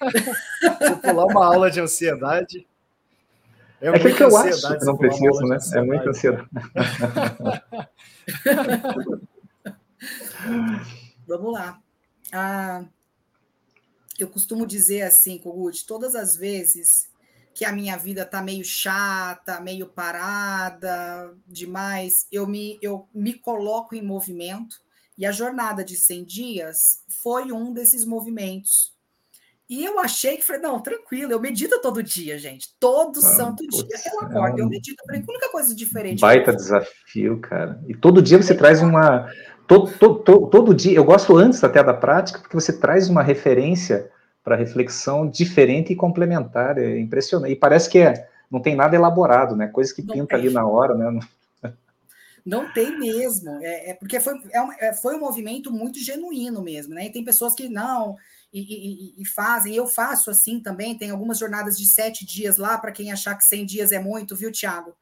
[0.80, 2.66] você pular uma aula de ansiedade.
[3.82, 5.58] É, é que eu acho que não preciso, né?
[5.74, 6.48] É muita ansiedade.
[11.26, 11.80] Vamos lá.
[12.32, 12.84] Ah,
[14.18, 17.10] eu costumo dizer assim, Kogut, todas as vezes
[17.54, 23.94] que a minha vida tá meio chata, meio parada demais, eu me, eu me coloco
[23.94, 24.76] em movimento
[25.18, 28.94] e a jornada de 100 dias foi um desses movimentos.
[29.68, 32.74] E eu achei que falei, não, tranquilo, eu medito todo dia, gente.
[32.80, 34.64] Todo ah, santo putz, dia eu acordo, é um...
[34.64, 35.00] eu medito.
[35.06, 36.18] Falei, a única coisa diferente.
[36.18, 37.80] Baita desafio, cara.
[37.86, 39.30] E todo dia você traz uma.
[39.70, 39.88] Todo,
[40.24, 44.10] todo, todo, dia, eu gosto antes até da prática, porque você traz uma referência
[44.42, 46.76] para reflexão diferente e complementar.
[46.76, 47.52] É impressionante.
[47.52, 49.68] E parece que é, não tem nada elaborado, né?
[49.68, 50.38] Coisa que não pinta tem.
[50.38, 51.20] ali na hora, né?
[52.44, 53.62] Não tem mesmo.
[53.62, 57.06] É, é porque foi, é, é, foi um movimento muito genuíno mesmo, né?
[57.06, 58.16] E tem pessoas que não.
[58.52, 60.98] E, e, e, fazem, eu faço assim também.
[60.98, 64.34] Tem algumas jornadas de sete dias lá, para quem achar que 100 dias é muito,
[64.34, 64.96] viu, Tiago?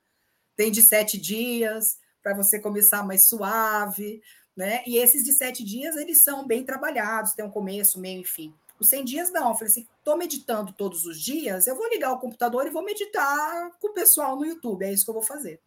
[0.54, 4.20] Tem de sete dias, para você começar mais suave,
[4.58, 4.82] né?
[4.84, 8.52] E esses de sete dias, eles são bem trabalhados, tem um começo, meio e fim.
[8.78, 9.50] Os 100 dias não.
[9.50, 12.84] Eu falei assim: estou meditando todos os dias, eu vou ligar o computador e vou
[12.84, 14.84] meditar com o pessoal no YouTube.
[14.84, 15.60] É isso que eu vou fazer.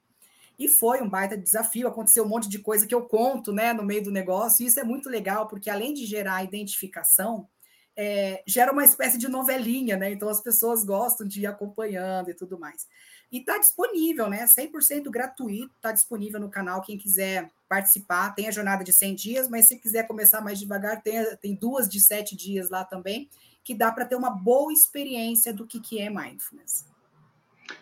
[0.59, 1.87] E foi um baita desafio.
[1.87, 4.61] Aconteceu um monte de coisa que eu conto né, no meio do negócio.
[4.61, 7.47] E isso é muito legal, porque além de gerar identificação,
[7.95, 10.11] é, gera uma espécie de novelinha, né?
[10.11, 12.87] Então as pessoas gostam de ir acompanhando e tudo mais.
[13.31, 14.43] E está disponível, né?
[14.43, 16.81] 100% gratuito, está disponível no canal.
[16.81, 21.01] Quem quiser participar, tem a jornada de 100 dias, mas se quiser começar mais devagar,
[21.01, 23.29] tem, tem duas de 7 dias lá também,
[23.63, 26.85] que dá para ter uma boa experiência do que, que é mindfulness.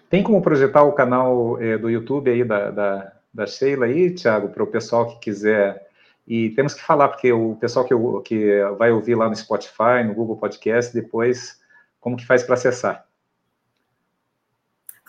[0.07, 4.49] Tem como projetar o canal é, do YouTube aí da, da, da Sheila aí, Thiago,
[4.49, 5.89] para o pessoal que quiser.
[6.27, 10.13] E temos que falar, porque o pessoal que, que vai ouvir lá no Spotify, no
[10.13, 11.59] Google Podcast, depois,
[11.99, 13.08] como que faz para acessar?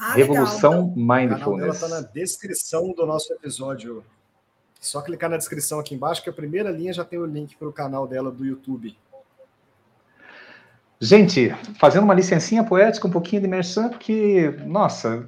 [0.00, 1.18] Ah, Revolução legal.
[1.18, 1.74] Mindfulness.
[1.74, 4.02] está na descrição do nosso episódio.
[4.80, 7.68] Só clicar na descrição aqui embaixo, que a primeira linha já tem o link para
[7.68, 8.96] o canal dela do YouTube.
[10.98, 15.26] Gente, fazendo uma licencinha poética, um pouquinho de imersão, porque, nossa,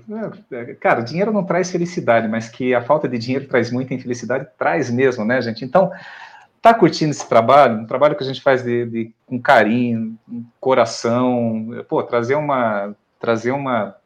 [0.51, 4.49] é, cara, dinheiro não traz felicidade, mas que a falta de dinheiro traz muita infelicidade,
[4.59, 5.65] traz mesmo, né, gente?
[5.65, 5.91] Então,
[6.63, 10.45] tá curtindo esse trabalho, um trabalho que a gente faz de, de com carinho, com
[10.61, 13.97] coração, pô, trazer uma, trazer uma,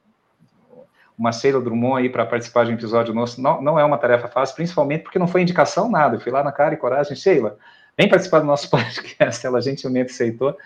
[1.19, 4.29] uma Sheila Drummond aí para participar de um episódio nosso, não, não é uma tarefa
[4.29, 7.57] fácil, principalmente porque não foi indicação nada, eu fui lá na cara e coragem, Sheila,
[7.97, 10.57] vem participar do nosso podcast, ela gentilmente aceitou,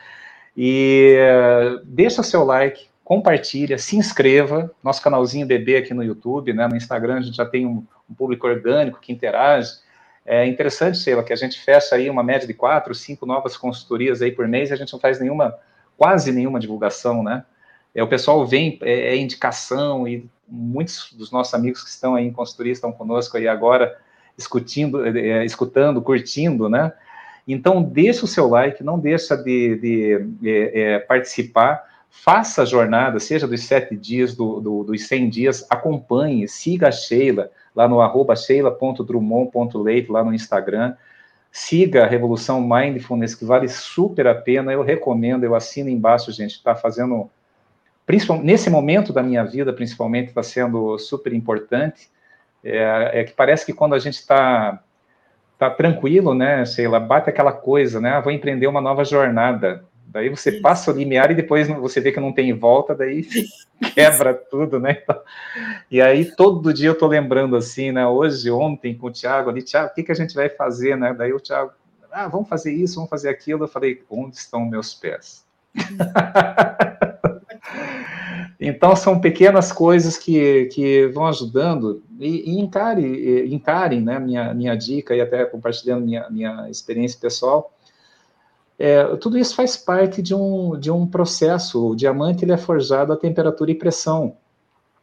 [0.56, 4.70] e uh, deixa o seu like, compartilha, se inscreva.
[4.82, 6.68] Nosso canalzinho BB aqui no YouTube, né?
[6.68, 9.72] No Instagram a gente já tem um, um público orgânico que interage.
[10.24, 14.22] É interessante, Sheila, que a gente fecha aí uma média de quatro, cinco novas consultorias
[14.22, 15.56] aí por mês e a gente não faz nenhuma,
[15.96, 17.44] quase nenhuma divulgação, né?
[17.94, 22.26] É, o pessoal vem, é, é indicação e muitos dos nossos amigos que estão aí
[22.26, 23.96] em consultoria estão conosco aí agora,
[24.36, 26.92] escutando, é, escutando, curtindo, né?
[27.46, 33.18] Então, deixa o seu like, não deixa de, de é, é, participar, faça a jornada,
[33.18, 38.00] seja dos sete dias, do, do, dos 100 dias, acompanhe, siga a Sheila, lá no
[38.00, 40.94] arroba sheila.drummond.leite, lá no Instagram,
[41.50, 46.52] siga a Revolução Mindfulness, que vale super a pena, eu recomendo, eu assino embaixo, gente,
[46.52, 47.30] está fazendo,
[48.06, 52.10] principalmente, nesse momento da minha vida, principalmente, está sendo super importante,
[52.64, 54.82] é, é que parece que quando a gente está
[55.58, 56.64] tá tranquilo, né?
[56.64, 58.12] Sei lá, bate aquela coisa, né?
[58.12, 59.84] Ah, vou empreender uma nova jornada.
[60.06, 60.62] Daí você Isso.
[60.62, 63.24] passa o limiar e depois você vê que não tem volta, daí
[63.94, 64.98] quebra tudo, né?
[65.02, 65.20] Então,
[65.90, 68.06] e aí todo dia eu tô lembrando assim, né?
[68.06, 71.14] Hoje, ontem, com o Thiago ali, Thiago, o que, que a gente vai fazer, né?
[71.16, 71.72] Daí o Thiago,
[72.10, 73.64] ah, vamos fazer isso, vamos fazer aquilo.
[73.64, 75.46] Eu falei, onde estão meus pés?
[78.58, 84.74] Então, são pequenas coisas que, que vão ajudando, e, e encare, encarem né, minha, minha
[84.74, 87.72] dica, e até compartilhando minha, minha experiência pessoal,
[88.78, 93.12] é, tudo isso faz parte de um, de um processo, o diamante ele é forjado
[93.12, 94.36] a temperatura e pressão,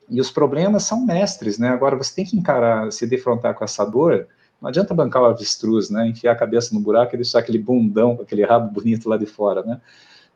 [0.10, 3.86] e os problemas são mestres, né, agora você tem que encarar, se defrontar com essa
[3.86, 4.28] dor,
[4.62, 8.20] não adianta bancar o avestruz, né, enfiar a cabeça no buraco e deixar aquele bundão,
[8.22, 9.82] aquele rabo bonito lá de fora, né,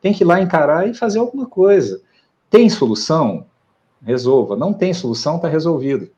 [0.00, 2.00] tem que ir lá encarar e fazer alguma coisa,
[2.52, 3.46] tem solução?
[4.04, 4.54] Resolva.
[4.54, 6.10] Não tem solução, está resolvido.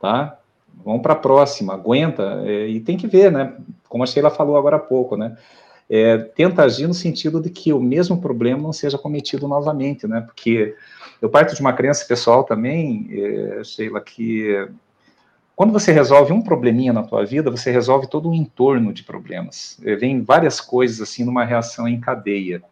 [0.00, 0.38] Tá?
[0.84, 3.56] Vamos para a próxima, aguenta, é, e tem que ver, né?
[3.88, 5.36] Como a Sheila falou agora há pouco, né?
[5.88, 10.20] É, tenta agir no sentido de que o mesmo problema não seja cometido novamente, né?
[10.20, 10.76] Porque
[11.22, 14.68] eu parto de uma crença pessoal também, é, Sheila, que
[15.54, 19.80] quando você resolve um probleminha na tua vida, você resolve todo um entorno de problemas.
[19.84, 22.62] É, vem várias coisas assim numa reação em cadeia.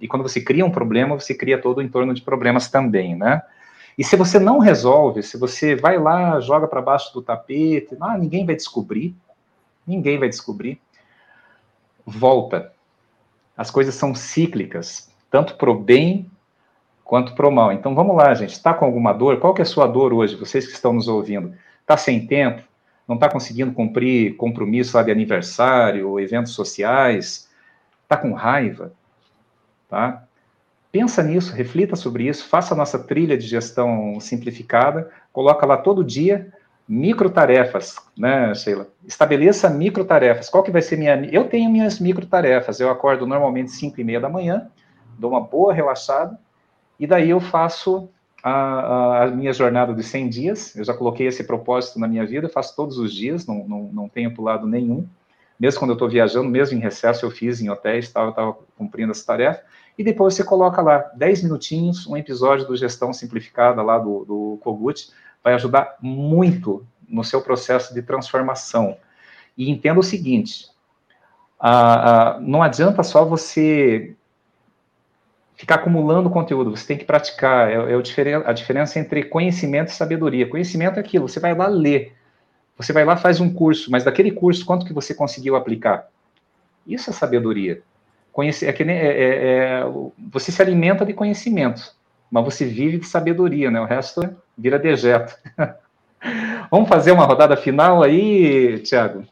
[0.00, 3.42] E quando você cria um problema, você cria todo o entorno de problemas também, né?
[3.96, 8.18] E se você não resolve, se você vai lá, joga para baixo do tapete, ah,
[8.18, 9.14] ninguém vai descobrir,
[9.86, 10.80] ninguém vai descobrir,
[12.04, 12.72] volta.
[13.56, 16.28] As coisas são cíclicas, tanto pro bem
[17.04, 17.72] quanto pro mal.
[17.72, 18.52] Então vamos lá, gente.
[18.52, 19.38] Está com alguma dor?
[19.38, 20.34] Qual que é a sua dor hoje?
[20.34, 22.62] Vocês que estão nos ouvindo, está sem tempo?
[23.06, 27.48] Não está conseguindo cumprir compromisso lá de aniversário, eventos sociais?
[28.02, 28.92] Está com raiva?
[29.94, 30.24] Tá?
[30.90, 36.02] Pensa nisso, reflita sobre isso, faça a nossa trilha de gestão simplificada, coloca lá todo
[36.02, 36.52] dia
[36.88, 38.88] micro tarefas, né, Sheila?
[39.06, 40.50] Estabeleça micro tarefas.
[40.50, 41.14] Qual que vai ser minha...
[41.30, 44.68] Eu tenho minhas micro tarefas, eu acordo normalmente 5 e meia da manhã,
[45.16, 46.36] dou uma boa relaxada,
[46.98, 48.08] e daí eu faço
[48.42, 52.26] a, a, a, minha jornada de 100 dias, eu já coloquei esse propósito na minha
[52.26, 55.06] vida, faço todos os dias, não, não, não tenho pulado nenhum,
[55.58, 59.24] mesmo quando eu estou viajando, mesmo em recesso, eu fiz em hotéis, estava cumprindo essa
[59.24, 59.62] tarefa,
[59.96, 64.58] e depois você coloca lá 10 minutinhos, um episódio do Gestão Simplificada lá do, do
[64.62, 65.10] Kogut,
[65.42, 68.96] vai ajudar muito no seu processo de transformação.
[69.56, 70.68] E entenda o seguinte,
[72.40, 74.16] não adianta só você
[75.54, 80.48] ficar acumulando conteúdo, você tem que praticar, é, é a diferença entre conhecimento e sabedoria.
[80.48, 82.12] Conhecimento é aquilo, você vai lá ler,
[82.76, 86.08] você vai lá faz um curso, mas daquele curso, quanto que você conseguiu aplicar?
[86.84, 87.82] Isso é sabedoria.
[88.34, 89.84] Conhecer, é que, é, é, é,
[90.32, 91.94] você se alimenta de conhecimento,
[92.28, 93.80] mas você vive de sabedoria, né?
[93.80, 94.28] O resto
[94.58, 95.38] vira dejeto.
[96.68, 99.24] Vamos fazer uma rodada final aí, Tiago?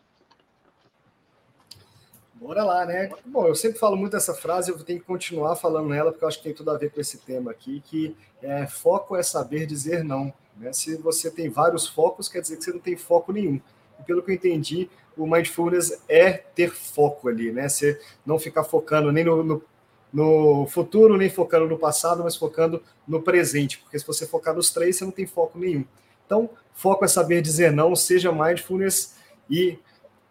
[2.34, 3.10] Bora lá, né?
[3.26, 6.28] Bom, eu sempre falo muito essa frase, eu tenho que continuar falando ela, porque eu
[6.28, 9.66] acho que tem tudo a ver com esse tema aqui, que é, foco é saber
[9.66, 10.32] dizer não.
[10.56, 10.72] Né?
[10.72, 13.60] Se você tem vários focos, quer dizer que você não tem foco nenhum.
[14.06, 17.68] Pelo que eu entendi, o mindfulness é ter foco ali, né?
[17.68, 19.64] Você não ficar focando nem no, no,
[20.12, 24.70] no, futuro, nem focando no passado, mas focando no presente, porque se você focar nos
[24.70, 25.84] três, você não tem foco nenhum.
[26.24, 29.16] Então, foco é saber dizer não, seja mindfulness
[29.50, 29.78] e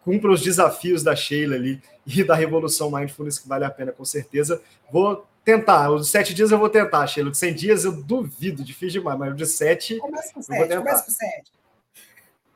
[0.04, 4.04] cumpra os desafios da Sheila ali e da Revolução Mindfulness, que vale a pena com
[4.04, 4.60] certeza.
[4.90, 7.30] Vou tentar, os sete dias eu vou tentar, Sheila.
[7.30, 9.98] Os 100 dias eu duvido, difícil demais, mas de sete.
[9.98, 11.52] Começa com sete, começa com sete.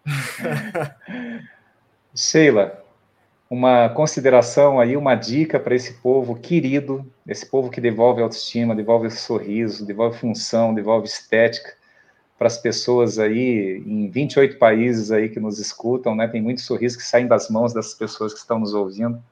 [2.15, 2.83] Sheila,
[3.49, 9.11] uma consideração aí, uma dica para esse povo querido, esse povo que devolve autoestima, devolve
[9.11, 11.75] sorriso, devolve função, devolve estética
[12.39, 16.29] para as pessoas aí em 28 países aí que nos escutam, né?
[16.29, 19.23] Tem muitos sorrisos que saem das mãos das pessoas que estão nos ouvindo.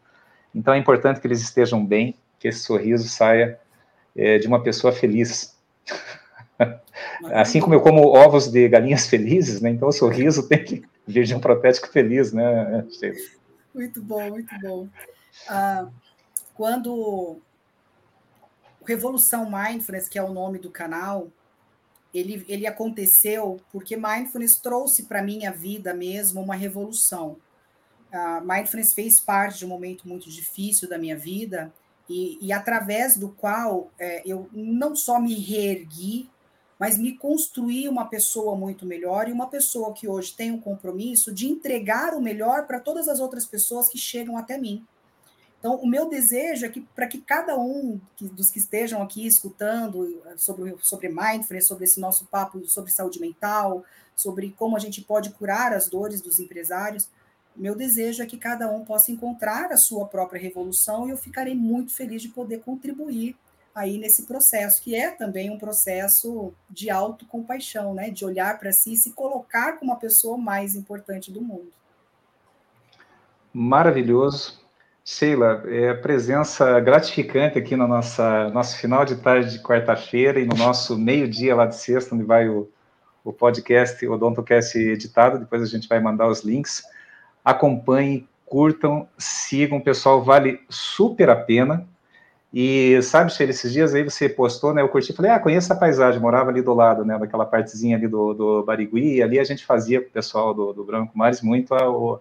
[0.54, 3.58] Então é importante que eles estejam bem, que esse sorriso saia
[4.16, 5.56] é, de uma pessoa feliz.
[7.32, 9.70] assim como eu como ovos de galinhas felizes, né?
[9.70, 12.84] Então o sorriso tem que vir de um protético feliz, né?
[13.74, 14.88] Muito bom, muito bom.
[15.48, 15.88] Ah,
[16.54, 17.38] quando
[18.86, 21.28] Revolução Mindfulness, que é o nome do canal,
[22.12, 27.36] ele, ele aconteceu porque Mindfulness trouxe para minha vida mesmo uma revolução.
[28.12, 31.72] Uh, mindfulness fez parte de um momento muito difícil da minha vida
[32.08, 36.30] e, e através do qual é, eu não só me reergui,
[36.84, 41.32] mas me construí uma pessoa muito melhor e uma pessoa que hoje tem um compromisso
[41.32, 44.86] de entregar o melhor para todas as outras pessoas que chegam até mim.
[45.58, 50.22] Então, o meu desejo é que para que cada um dos que estejam aqui escutando
[50.36, 53.82] sobre, sobre mindfulness, sobre esse nosso papo sobre saúde mental,
[54.14, 57.08] sobre como a gente pode curar as dores dos empresários,
[57.56, 61.54] meu desejo é que cada um possa encontrar a sua própria revolução e eu ficarei
[61.54, 63.34] muito feliz de poder contribuir
[63.74, 68.10] aí nesse processo, que é também um processo de autocompaixão, né?
[68.10, 71.72] De olhar para si e se colocar como a pessoa mais importante do mundo.
[73.52, 74.62] Maravilhoso.
[75.04, 80.56] Sheila, é presença gratificante aqui no nossa, nosso final de tarde de quarta-feira e no
[80.56, 82.70] nosso meio-dia lá de sexta, onde vai o,
[83.22, 86.82] o podcast, o Odontocast editado, depois a gente vai mandar os links.
[87.44, 91.86] Acompanhem, curtam, sigam, pessoal, vale super a pena.
[92.56, 94.80] E sabe, Sheila, esses dias aí você postou, né?
[94.80, 97.18] Eu curti, falei, ah, conheço a paisagem, morava ali do lado, né?
[97.18, 100.72] Daquela partezinha ali do, do Barigui, e ali a gente fazia com o pessoal do,
[100.72, 102.20] do Branco Mares muito a, o,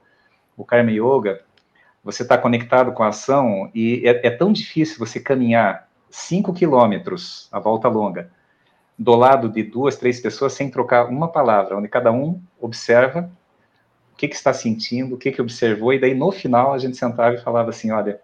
[0.57, 1.41] o Karma Yoga.
[2.03, 7.47] Você está conectado com a ação e é, é tão difícil você caminhar cinco quilômetros
[7.51, 8.31] a volta longa
[8.97, 13.29] do lado de duas, três pessoas sem trocar uma palavra, onde cada um observa
[14.11, 16.97] o que, que está sentindo, o que, que observou, e daí no final a gente
[16.97, 18.19] sentava e falava assim, olha,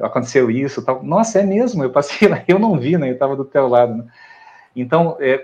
[0.00, 1.02] aconteceu isso, tal.
[1.02, 3.08] Nossa, é mesmo, eu passei lá, eu não vi, né?
[3.08, 4.04] Eu estava do teu lado, né?
[4.74, 5.34] Então, é,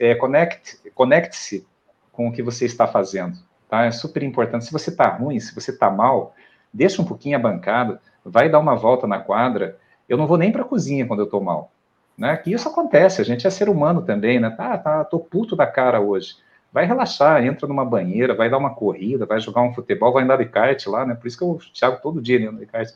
[0.00, 1.66] é, conecte, conecte-se
[2.12, 3.38] com o que você está fazendo,
[3.68, 3.84] tá?
[3.84, 4.66] É super importante.
[4.66, 6.34] Se você está ruim, se você está mal,
[6.72, 9.78] deixa um pouquinho a bancada, vai dar uma volta na quadra.
[10.08, 11.72] Eu não vou nem para a cozinha quando eu estou mal,
[12.16, 12.36] né?
[12.36, 14.50] Que isso acontece, a gente é ser humano também, né?
[14.50, 16.36] Tá, tá, tô puto da cara hoje
[16.76, 20.36] vai relaxar, entra numa banheira, vai dar uma corrida, vai jogar um futebol, vai andar
[20.36, 21.14] de kart lá, né?
[21.14, 22.92] Por isso que o Thiago todo dia anda de kart.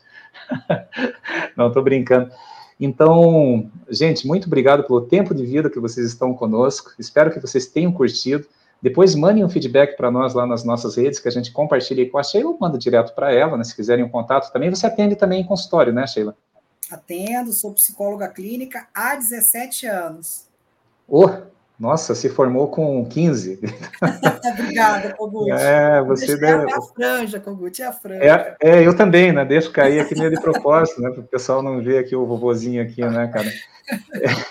[1.57, 2.31] Não, tô brincando.
[2.79, 6.91] Então, gente, muito obrigado pelo tempo de vida que vocês estão conosco.
[6.99, 8.45] Espero que vocês tenham curtido.
[8.79, 12.19] Depois mandem um feedback para nós lá nas nossas redes, que a gente compartilha com
[12.19, 13.63] a Sheila ou manda direto para ela, né?
[13.63, 14.69] Se quiserem um contato também.
[14.69, 16.37] Você atende também em consultório, né, Sheila?
[16.91, 20.45] Atendo, sou psicóloga clínica há 17 anos.
[21.07, 21.27] Oh,
[21.81, 23.59] nossa, se formou com 15.
[24.53, 25.49] Obrigada, Kogut.
[25.49, 26.71] É, você deve...
[26.71, 28.23] É a franja, Kogut, é a franja.
[28.23, 29.43] É, é, eu também, né?
[29.43, 31.09] Deixo cair aqui meio de propósito, né?
[31.09, 33.51] Para o pessoal não ver aqui o vovozinho aqui, né, cara?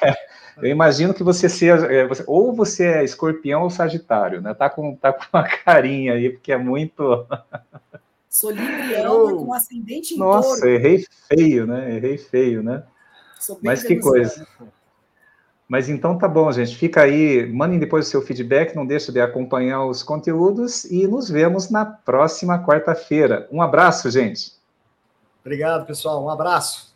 [0.02, 0.12] É,
[0.60, 4.52] eu imagino que você seja, é, você, ou você é escorpião ou sagitário, né?
[4.52, 7.28] Tá com, tá com uma carinha aí, porque é muito...
[8.28, 10.68] Sou libriana com ascendente em Nossa, touro.
[10.68, 11.94] errei feio, né?
[11.94, 12.82] Errei feio, né?
[13.62, 14.44] Mas que coisa.
[15.70, 16.76] Mas então tá bom, gente.
[16.76, 21.30] Fica aí, mandem depois o seu feedback, não deixe de acompanhar os conteúdos e nos
[21.30, 23.46] vemos na próxima quarta-feira.
[23.52, 24.52] Um abraço, gente.
[25.44, 26.24] Obrigado, pessoal.
[26.24, 26.89] Um abraço.